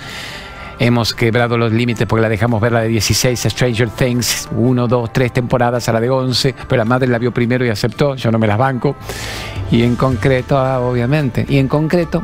[0.79, 5.13] Hemos quebrado los límites porque la dejamos ver la de 16, Stranger Things, 1, 2,
[5.13, 8.31] 3 temporadas a la de 11, pero la madre la vio primero y aceptó, yo
[8.31, 8.95] no me las banco.
[9.69, 12.23] Y en concreto, obviamente, y en concreto,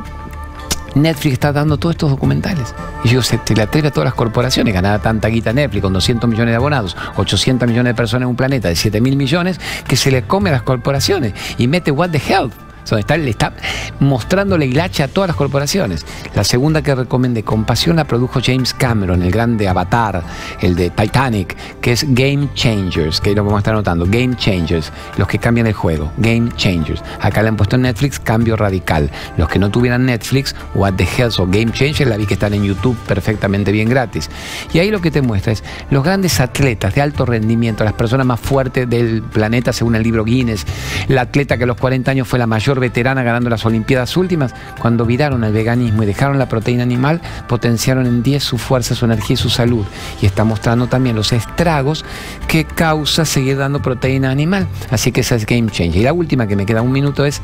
[0.95, 2.73] Netflix está dando todos estos documentales.
[3.03, 5.93] Y yo, se te le atreve a todas las corporaciones, ganada tanta guita Netflix con
[5.93, 9.59] 200 millones de abonados, 800 millones de personas en un planeta de 7 mil millones,
[9.88, 12.51] que se le come a las corporaciones y mete What the Hell
[12.89, 13.53] donde está, le está
[13.99, 16.05] mostrando la hilacha a todas las corporaciones.
[16.35, 20.23] La segunda que recomendé, Compasión, la produjo James Cameron, el grande Avatar,
[20.61, 24.35] el de Titanic, que es Game Changers, que ahí lo vamos a estar notando, Game
[24.35, 27.03] Changers, los que cambian el juego, Game Changers.
[27.21, 29.09] Acá le han puesto en Netflix Cambio Radical.
[29.38, 32.53] Los que no tuvieran Netflix, What the Hell o Game Changers, la vi que están
[32.53, 34.29] en YouTube perfectamente bien gratis.
[34.73, 38.25] Y ahí lo que te muestra es los grandes atletas de alto rendimiento, las personas
[38.25, 40.65] más fuertes del planeta según el libro Guinness,
[41.07, 44.53] la atleta que a los 40 años fue la mayor veterana ganando las Olimpiadas últimas,
[44.80, 49.05] cuando viraron al veganismo y dejaron la proteína animal, potenciaron en 10 su fuerza, su
[49.05, 49.86] energía y su salud.
[50.21, 52.05] Y está mostrando también los estragos
[52.47, 54.67] que causa seguir dando proteína animal.
[54.91, 56.01] Así que esa es Game Changer.
[56.01, 57.41] Y la última que me queda un minuto es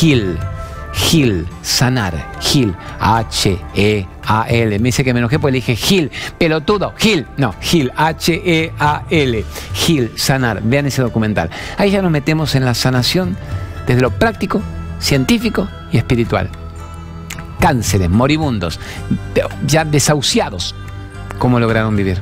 [0.00, 0.38] Heal.
[0.94, 4.78] Heal, sanar, Heal, H-E-A-L.
[4.78, 7.26] Me dice que me enojé porque le dije Heal, pelotudo, Heal.
[7.36, 9.44] No, Heal, H-E-A-L.
[9.86, 10.62] Heal, sanar.
[10.62, 11.50] Vean ese documental.
[11.76, 13.36] Ahí ya nos metemos en la sanación
[13.88, 14.62] desde lo práctico,
[15.00, 16.50] científico y espiritual.
[17.58, 18.78] Cánceres, moribundos,
[19.66, 20.76] ya desahuciados,
[21.38, 22.20] ¿cómo lograron vivir?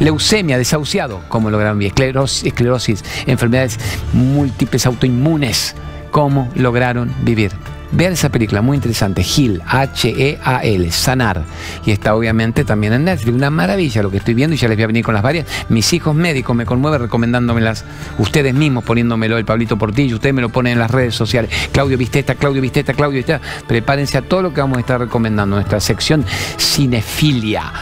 [0.00, 1.92] Leucemia, desahuciado, ¿cómo lograron vivir?
[1.92, 3.78] Esclerosis, esclerosis enfermedades
[4.12, 5.76] múltiples autoinmunes,
[6.10, 7.52] ¿cómo lograron vivir?
[7.92, 11.44] Vean esa película, muy interesante, Heal, H-E-A-L, Sanar.
[11.84, 13.34] Y está obviamente también en Netflix.
[13.34, 15.46] Una maravilla lo que estoy viendo y ya les voy a venir con las varias.
[15.68, 17.84] Mis hijos médicos me conmueven recomendándomelas,
[18.18, 21.50] ustedes mismos poniéndomelo, el Pablito Portillo, ustedes me lo ponen en las redes sociales.
[21.70, 23.40] Claudio Visteta, Claudio Visteta, Claudio Visteta.
[23.66, 26.24] Prepárense a todo lo que vamos a estar recomendando, nuestra sección
[26.58, 27.72] Cinefilia.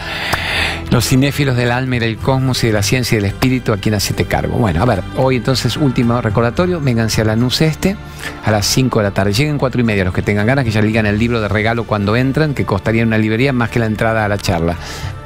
[0.91, 3.77] Los cinéfilos del alma y del cosmos y de la ciencia y del espíritu, a
[3.77, 4.57] quien te cargo.
[4.57, 7.95] Bueno, a ver, hoy entonces último recordatorio, vénganse a la NUS este
[8.43, 9.31] a las 5 de la tarde.
[9.31, 11.85] Lleguen 4 y media los que tengan ganas, que ya ligan el libro de regalo
[11.85, 14.75] cuando entran, que costaría en una librería más que la entrada a la charla.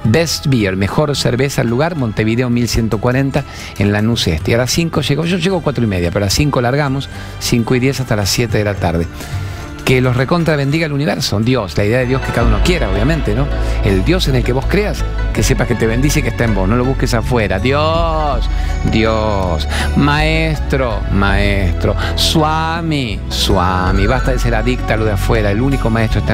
[0.04, 3.44] Best Beer, mejor cerveza al lugar, Montevideo 1140
[3.80, 4.54] en la NUS este.
[4.54, 7.10] A las 5 llego, yo llego 4 y media, pero a las 5 largamos,
[7.40, 9.08] 5 y 10 hasta las 7 de la tarde
[9.86, 12.90] que los recontra bendiga el universo, Dios, la idea de Dios que cada uno quiera,
[12.90, 13.48] obviamente, ¿no?
[13.84, 16.44] El Dios en el que vos creas, que sepas que te bendice y que está
[16.44, 17.60] en vos, no lo busques afuera.
[17.60, 18.50] Dios,
[18.92, 25.92] Dios, maestro, maestro, Swami, Swami, basta de ser adicta a lo de afuera, el único
[25.92, 26.34] maestro está